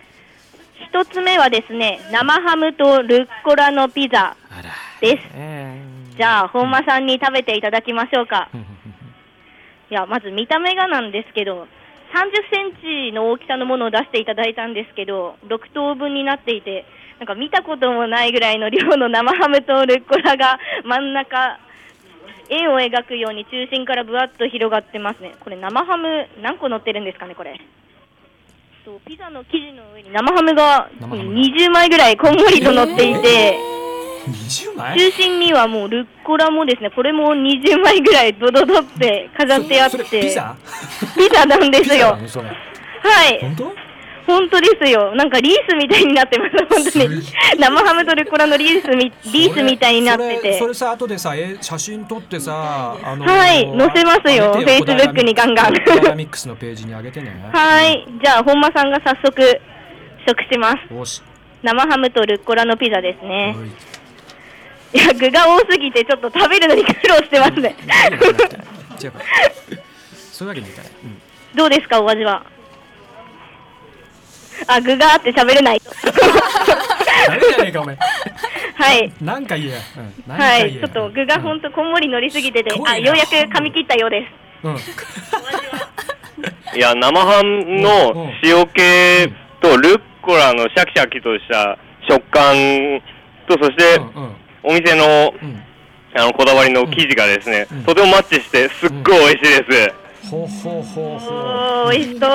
[0.93, 4.37] 1つ目はですね、生ハムとルッコラのピザ。
[5.01, 5.96] です。
[6.17, 8.49] えーじゃあ、本間さんに食べていただきましょうか。
[9.91, 11.69] いや、まず見た目がなんですけど、
[12.15, 12.73] 30セン
[13.11, 16.85] チの大きさのものを出していただいたんですけど、6等分になっていて、
[17.19, 21.59] なんか見たこともないぐらいの量の生ハムとルッコラが真ん中、
[22.49, 25.35] 円を描くように中心からぶわっと広がってますね。
[25.41, 27.61] これ生ハム何個乗ってるんですかね、これ。
[28.85, 33.59] とピザの生地の上に生ハムが生ハムが20枚ぐらいこんもりと乗っていて、
[34.31, 34.99] 20枚？
[34.99, 40.57] 中心にはもうルッコラもですね、これも20枚ぐらいドドドって飾ってあって、ピザ？
[41.17, 42.09] ピザなんですよ。
[42.09, 42.19] は
[43.29, 43.41] い。
[43.41, 43.87] 本当？
[44.27, 45.15] 本当ですよ。
[45.15, 47.23] なんかリースみたいになってます、本当に。
[47.61, 50.59] 生ハムとルッコラのリースみ、リースみたいになってて。
[50.59, 53.73] それさ後でさえ写真撮ってさあのはい。
[53.79, 54.53] 載せますよ。
[54.59, 55.73] 上げて Facebook にガンガン
[56.17, 57.51] ミックスのページに上げてね。
[57.53, 58.05] はい。
[58.21, 59.61] じゃあ、本間さんが早速、
[60.27, 60.75] 食しま
[61.05, 61.23] す。
[61.63, 63.55] 生ハムとルッコラのピザですね。
[64.97, 67.77] はいいや、具が多すぎて、ちょっと食べるのに苦労してますね。
[69.03, 69.21] 違うか
[70.33, 71.21] そういうわけにいかない、うん。
[71.55, 72.45] どうですか、お味は？
[74.69, 75.81] あ具があって喋れない。
[75.81, 77.97] とダメじゃねえかお前。
[77.97, 79.13] はい。
[79.21, 79.71] なんか言え。
[79.73, 79.79] や、
[80.27, 80.73] うん、はい。
[80.73, 82.93] ちょっと具が本当こんもり乗りすぎててすごいな。
[82.93, 84.27] あようやく噛み切ったようで
[84.63, 84.67] す。
[84.67, 84.77] うん。
[86.77, 89.31] いや、生ハムの塩気
[89.61, 91.79] とルッコラのシャキシャキとした
[92.09, 93.03] 食感
[93.47, 94.37] と、そしてうんうん
[94.67, 95.63] お店のうん。
[96.19, 97.85] あのこだわりの生地がですね、うん。
[97.85, 99.91] とてもマッチして、すっごい美味しいで
[100.25, 100.31] す。
[100.31, 102.29] ほうほうほうほおー美味しそう。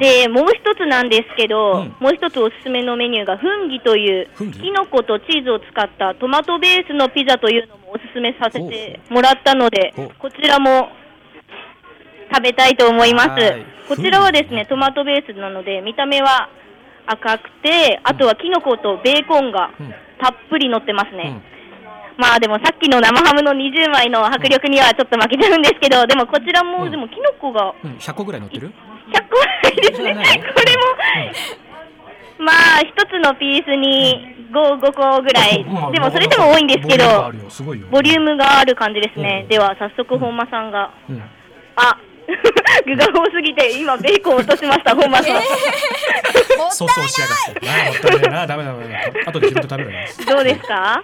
[0.00, 1.94] でもう一つなんですけど、うん。
[2.00, 4.60] もう一つおすすめのメニューがフンギというフンギ。
[4.60, 10.88] キノコとチーズを使ったトマトベースのピザというのもおすすめさせてもらったのでおこちらも
[12.34, 13.28] 食べたいと思います。
[13.28, 13.64] はい。
[13.88, 16.48] こちらはですねトマトベースなので見た目は
[17.06, 19.94] 赤くてあとはキノコとベーコンがうん。
[20.18, 22.22] たっぷり乗ってますね、うん。
[22.22, 26.90] まあでもさっきの生ハムの20枚の迫力にはちょっと負けちゃうんですけど、でもこちらも、うん。
[26.90, 28.72] でもキノコがう、うん、100個ぐらい乗ってる
[29.12, 30.14] ？100個ぐらいですね。
[30.14, 30.72] これ
[32.40, 35.60] も、まあ一つのピースに5、5個ぐらい。
[35.60, 35.92] うん。
[35.92, 37.30] でもそれでも多いんですけど
[37.90, 39.40] ボリュームがある感じですね。
[39.42, 39.48] うん。
[39.48, 41.20] では早速本間さんが、うん。
[41.76, 41.98] あ、
[42.86, 45.42] 具が多すぎて今ベーコン落としました、本間さん。
[46.70, 47.66] そうそうしやがって。
[47.66, 48.88] なあもったいねえなダメだダメ
[49.24, 49.30] だ。
[49.30, 49.96] 後で拾って食べろよ。
[50.26, 51.02] どうですか？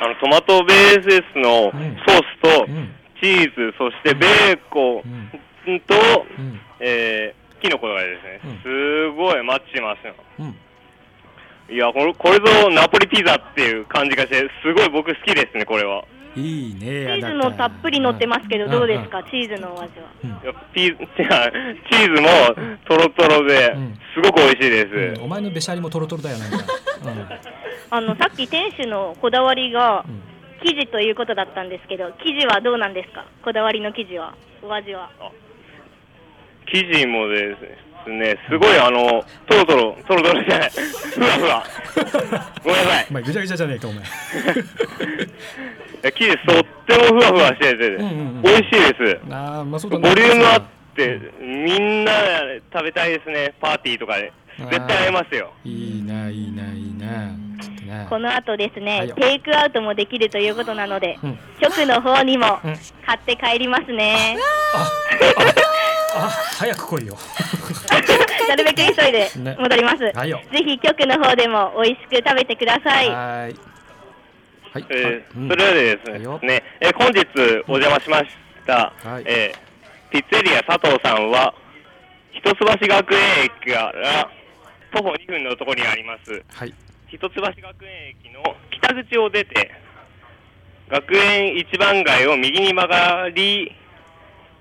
[0.00, 2.94] あのトマトベースのソうんースとうん。
[3.20, 6.60] チーズ、そしてベーコンと、うん。
[6.78, 8.62] えー、キノコがですね、うん。
[8.62, 10.14] すごいマッチしますよ。
[10.38, 10.56] うん。
[11.74, 16.04] いやこれ、これぞナポリピザっていう感じがして、すごい僕好きですね、これは。
[16.36, 17.66] いいねチーズもた。
[17.66, 20.06] っぷり乗ってますけど、どうですか、チーズのお味は？
[20.24, 20.40] うん。
[20.74, 20.96] チー
[22.14, 22.28] ズも
[22.86, 24.86] とろとろでうん、すごく美味しいです。
[25.20, 25.24] うん。
[25.24, 26.58] お前のべしゃりもトロトロだよなんか。
[27.90, 30.04] あのさっき店主のこだわりが
[30.62, 35.10] 生地ということだったんですけど、生地はどうなんですか、こだわりの生地は、お味は？
[36.70, 41.64] 生地もですね、すごいあの、とろとろ、とろとろじゃない、ふわふわ。
[42.64, 43.12] ごめんなさいお。
[43.14, 44.06] 前ぐちゃぐちゃじゃねえかお前い
[46.02, 49.20] や生地とってもふわふわしてて、うんうんうん美味しいです。
[49.30, 50.62] ああまあそうだねボリュームあっ
[50.94, 52.12] て、みんな
[52.46, 54.32] で食べたいですね、パーティーとかで。
[54.58, 55.52] 絶対合いますよ。
[55.64, 57.30] いいないいないいな
[57.62, 62.76] ちょっとねこの後ですね、はいよテイクアウトもできるということなので、うん局の方にもうん
[63.06, 64.36] 買って帰りますね。
[64.74, 64.88] あ
[66.12, 67.16] 早く来いよ。
[68.48, 69.56] なるべく急いでね。
[69.58, 70.12] 戻ります。
[70.14, 70.40] はいよ。
[70.52, 73.08] ぜひ局の方でも美味しく食べてください。
[73.10, 73.56] はーい。
[74.72, 74.86] はい。
[74.90, 77.26] えーうんそれではですはいよね、えー本日
[77.68, 78.26] お邪魔しまし
[78.66, 79.24] た、はい。
[79.26, 79.68] えー
[80.10, 81.52] ピッツェリア佐藤さんは、
[82.32, 84.30] 一橋学園駅から
[84.90, 86.72] 徒歩2分のところにあります、はい。
[87.08, 87.54] 一橋学
[87.84, 89.70] 園駅の北口を出て、
[90.88, 93.70] 学園一番街を右に曲がり、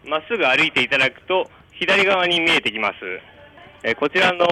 [0.08, 2.96] まっすぐ歩いていただくと、左側に見えてきます。
[3.84, 4.48] えーこちらの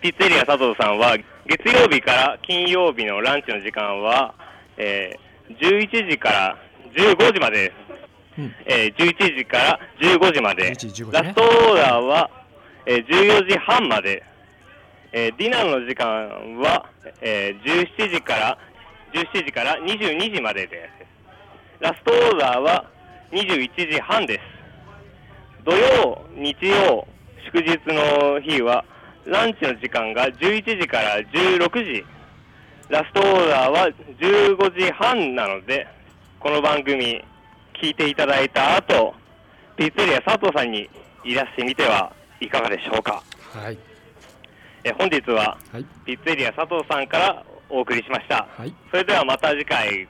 [0.00, 1.16] ピッツェリア佐藤さんは、
[1.46, 4.34] 月曜日から金曜日のランチの時間は、
[4.76, 6.58] えー11時から
[6.94, 7.72] 15時まで。
[8.38, 10.70] うんえー11時から15時まで。
[10.72, 12.30] 11時15時ねラストオーダーは、
[12.86, 14.22] えー14時半まで。
[15.12, 16.84] えーディナーの時間は、
[17.22, 18.58] えー17時から
[19.14, 21.82] 17時から22時までです。
[21.82, 22.84] ラストオーダーは
[23.32, 25.64] 21時半です。
[25.64, 27.06] 土曜、日曜、
[27.52, 28.84] 祝日の日は
[29.26, 32.04] ランチの時間が11時から16時。
[32.88, 35.86] ラストオーダーは15時半なので、
[36.40, 37.22] この番組
[37.82, 39.14] 聞いていただいた後、
[39.76, 40.88] ピッツェリア佐藤さんに
[41.22, 42.10] いらしてみては
[42.40, 43.22] いかがでしょうか。
[43.52, 43.78] はい
[44.84, 48.46] え本日ははいピッツェリア佐藤さんからお送りしました。
[48.56, 50.08] はいそれではまた次回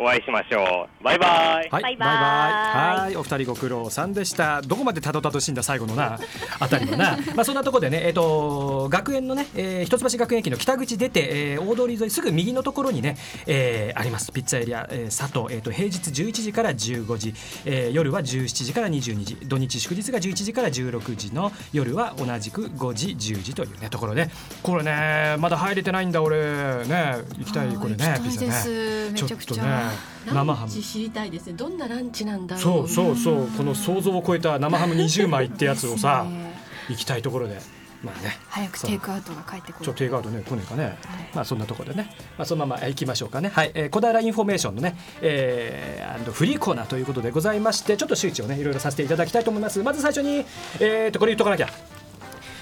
[0.00, 1.04] お会いしましょう。
[1.04, 1.68] バイバイ。
[1.70, 2.08] はい、バイバイ。
[2.08, 4.62] はい、お二人ご苦労さんでした。
[4.62, 6.20] どこまでたどたどしいんだ最後のな
[6.60, 7.18] あたりはな。
[7.34, 14.30] まあそんなところでね、えっ、と学園のね、えー、一橋学園駅の北口出て、えー、大通り沿いすぐ右のところにね、えー、あります。
[14.30, 15.52] ピッツァエリア、えー、佐藤。
[15.52, 17.34] えっ、と平日11時から15時、
[17.64, 24.30] えー、夜は17時から22時、土日祝日が11時から16時の夜は同じく5時10時というねところで、
[24.62, 26.38] これねまだ入れてないんだ俺。
[26.38, 28.20] ね行きたいこれねピザね。
[28.22, 29.10] 行きたいです。
[29.12, 29.54] めちゃくちゃ。
[29.54, 29.87] ちょっとね
[30.26, 30.70] 生ハム。
[30.70, 33.46] 知りたいですねどんなランチなんだろうそうそうそう。
[33.48, 36.54] この想像を超えた生ハム20枚ってやつをさ ね。
[36.88, 37.60] 行きたいところで。
[38.02, 38.38] まあね。
[38.48, 40.98] 早くテイクアウトが帰ってこちょっとテイクアウトね来ねえかね、
[41.32, 41.36] い。
[41.36, 43.50] まあそんなところでね、まあ、そのまま行きましょうかね。
[43.52, 49.82] はい、えー、小平インフォメーションのね、えー、アンドフリーコーナーということでございましてちょっと周知をねいろいろさせていただきたいと思います。
[49.82, 50.44] まず最初に
[50.80, 51.68] えー、とこれ言っとかなきゃ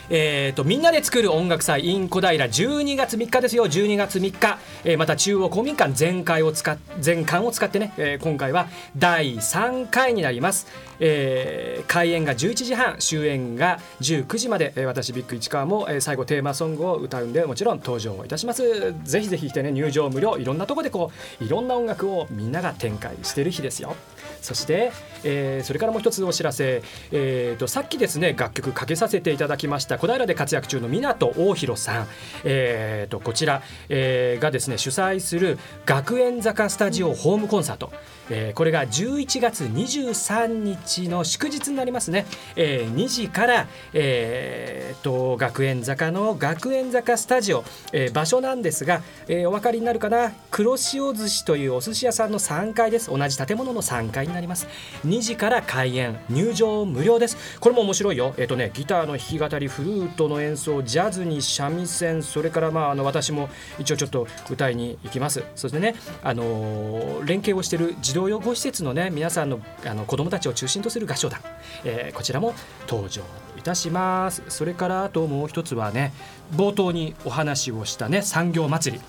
[0.09, 3.67] えー、とみんなで作る音楽祭 in 小平12月3日ですよ。
[3.67, 10.67] 12月3日、えーまた中央公民館全会を使っ全館を使ってね、えー今回は第3回になります、
[11.01, 18.95] えー開演が11時半終演が19時まで、えー私ビッグ市川も、えー最後テーマソングを歌うんでもちろん登場いたします。
[19.05, 20.37] ぜひぜひ来てね入場無料。
[20.39, 23.97] いろんなとこでこういろんな音楽をみんなが展開してる日ですよ。
[24.47, 24.93] そして、
[25.25, 32.07] えーそれからもう一つお知らせ、えー、とさっきですね楽曲かけさせていただきました小平で活躍中の湊大弘さん、
[32.45, 37.93] えー、とこちら、えーがですね主催する学園坂スタジオホームコンサート、
[38.31, 50.33] えーこれが11月23日の祝日になりますね、えー2時から、えー、と学園坂の学園坂スタジオ、えー場所なんですが、えーお分かりになるかな？
[50.51, 53.11] 黒潮寿司というお寿司屋さんの3階です。
[53.11, 54.67] 同じ建物の3階になります。
[55.07, 56.19] 2時から開演。
[56.31, 57.59] 入場無料です。
[57.61, 58.35] これも面白いよ。
[58.39, 63.49] えっ、とねギターの弾き語りフルートの演奏ジャズに三味線それからまああの私も
[63.79, 65.45] 一応ちょっと歌いに行きます。
[65.55, 71.41] そしてねあのー連携をしている児童養護施設のね皆さんのあの子どもたちを中心とする合唱団、
[71.85, 72.55] えーこちらも
[72.89, 73.23] 登場
[73.59, 74.43] いたします。
[74.49, 76.15] それからあともう一つはね
[76.55, 79.03] 冒頭にお話をしたね産業祭り。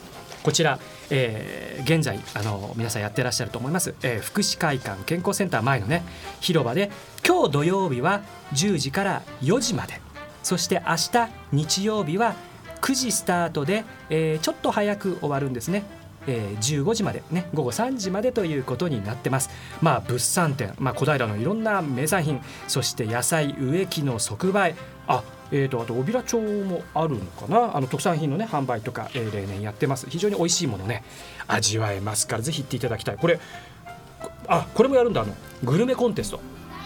[0.44, 0.80] こちら、
[1.10, 6.04] えー現在あの皆さんやってらっしゃると思います、えー福祉会館健康センター前のね
[6.42, 6.92] 広場で
[7.26, 10.02] 今日土曜日は10時から4時まで。
[10.44, 12.36] そして明日日曜日は
[12.82, 15.84] 9時スタートで、えーちょっと早く終わるんですね。
[16.28, 19.50] えー15時までね午後3時までということになってます。
[19.82, 24.76] まあ物産展、まあ、小平のいろんな名産品そして野菜植木の即売
[25.08, 27.78] あえー、とあと小平町もあるのかな？
[27.78, 30.08] あの特産品のね販売とか、えー例年やってます。
[30.10, 31.04] 非常に美味しいものね
[31.48, 33.18] 味わえますからぜひ行っていただきたい。
[33.18, 33.40] これ
[34.48, 35.22] あこれもやるんだ。
[35.22, 36.40] あのグルメコンテスト。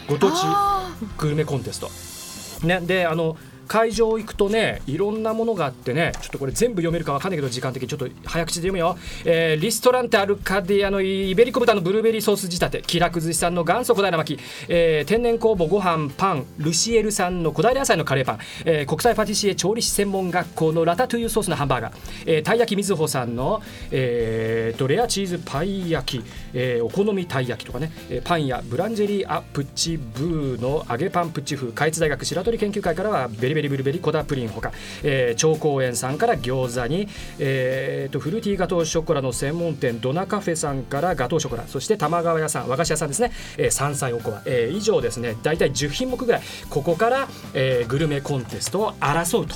[0.07, 2.67] ご当地あグルメコンテスト。
[2.67, 3.37] ね、であの
[3.71, 21.93] 会場行くとねいろんなものがあってねちょっとこれ全部読めるかわかんないけど時間的にちょっと早口で読むよ、えーリストランテアルカディアのイベリコ豚のブルーベリーソース仕立て気楽寿司さんの元祖小平巻き、えー天然酵母ご飯パンルシエルさんの小平野菜のカレーパン、えー国際パティシエ調理師専門学校のラタトゥイユソースのハンバーガー、
[22.25, 23.61] えーたい焼きみずほさんの、
[23.91, 31.71] えーとレアチーズパイ焼き、えーお好みたい焼きとかね、えーパンやブランジェリーアプチブーの揚げパンプチ風。
[31.71, 34.71] 開津大学白鳥研究会からはベリベリリブルベリコダプリンほか、
[35.03, 37.07] えー、長公園さんから餃子に、
[37.39, 49.55] えーとフルーティーガトーショコラの専門店ドナカフェさんからガトーショコラそして玉川屋さん和菓子屋さんですね、えー、山菜おこわ、えー以上ですね大体10品目ぐらいここから、えーグルメコンテストを争うと。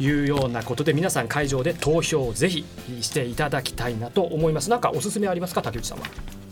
[0.00, 2.64] いうようなことで皆さん会場で投票をぜひ
[3.00, 4.68] していただきたいなと思います。
[4.68, 6.43] なんかおすすめありますか竹内さんは？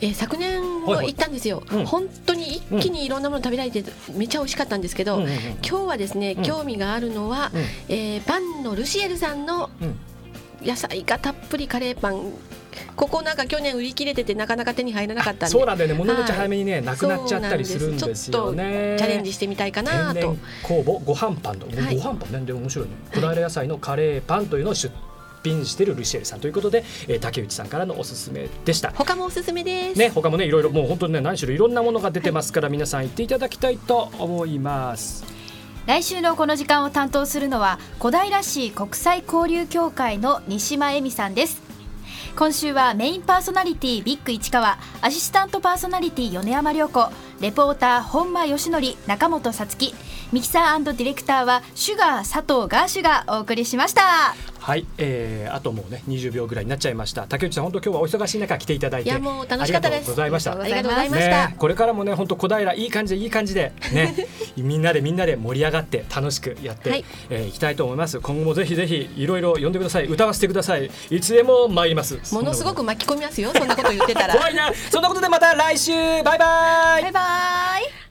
[0.00, 1.84] えー昨年もはいはい行ったんですよ、うん。
[1.84, 5.36] 本当に一気にいろんなもの食べられてめっちゃ美味しかったんですけど、うんうんうん。
[5.36, 6.42] 今日はですね、うん。
[6.42, 7.60] 興味があるのは、うん。
[7.88, 9.96] えーパンのルシエルさんのうん。
[10.60, 12.32] 野菜がたっぷりカレーパン。
[12.96, 15.52] ここなんか去年売り切れててなかなか手に入らなかったんで。
[15.52, 15.94] そうなんだよね。
[15.96, 18.96] 物めっち早めにね、なくなっちゃったりするんですよね。
[18.98, 20.36] チャレンジしてみたいかなと。
[20.64, 21.96] 酵母ご飯パンの、はい。
[21.96, 22.46] ご飯パンね。
[22.46, 22.92] で面白いね。
[23.14, 24.90] 小平野菜のカレーパンというのを出
[25.42, 28.90] 品しているルシエルさんということで、えー竹内さんからのおすすめでした。
[28.92, 35.24] 他もおすすめです、ね、他もねいろいろもう本当にね何種類いろんなものが出てますから皆さん行っていただきたいと思います。
[35.86, 41.62] 来週のこの時間を担当するのは小平市国際交流協会の西間恵美さんです
[42.36, 47.10] 今週はメインパーソナリティビッグ市川アシスタントパーソナリティ米山涼子
[47.40, 49.94] レポーター本間義則中本さつき
[50.32, 54.34] ミキサーディレクターはシュガー佐藤ガーシュがお送りしました。
[54.60, 57.26] はい、えー、あともうね20秒ぐらいになっちゃいました。
[57.26, 59.98] 竹内さん本当今日はお忙しい中来ていただいていやもう楽しかったです。
[59.98, 60.60] ありがとうございました。
[60.60, 64.14] ありがとうございました、ね、これからもね本当小平いい感じでいい感じでね
[64.58, 67.04] みんなでみんなで盛り上がって楽しくやって、はい。
[67.30, 68.20] えーいきたいと思います。
[68.20, 70.06] 今後もぜひぜひいろいろ呼んでください。
[70.06, 72.34] 歌わせてくださいいつでも参ります。
[72.34, 74.34] ものすごく巻き込みますよそんなこと言ってたら。
[74.34, 74.70] 怖いな。
[74.90, 75.92] そんなことでまた来週。
[76.22, 76.38] バイ。
[76.38, 78.07] バイバイはイ。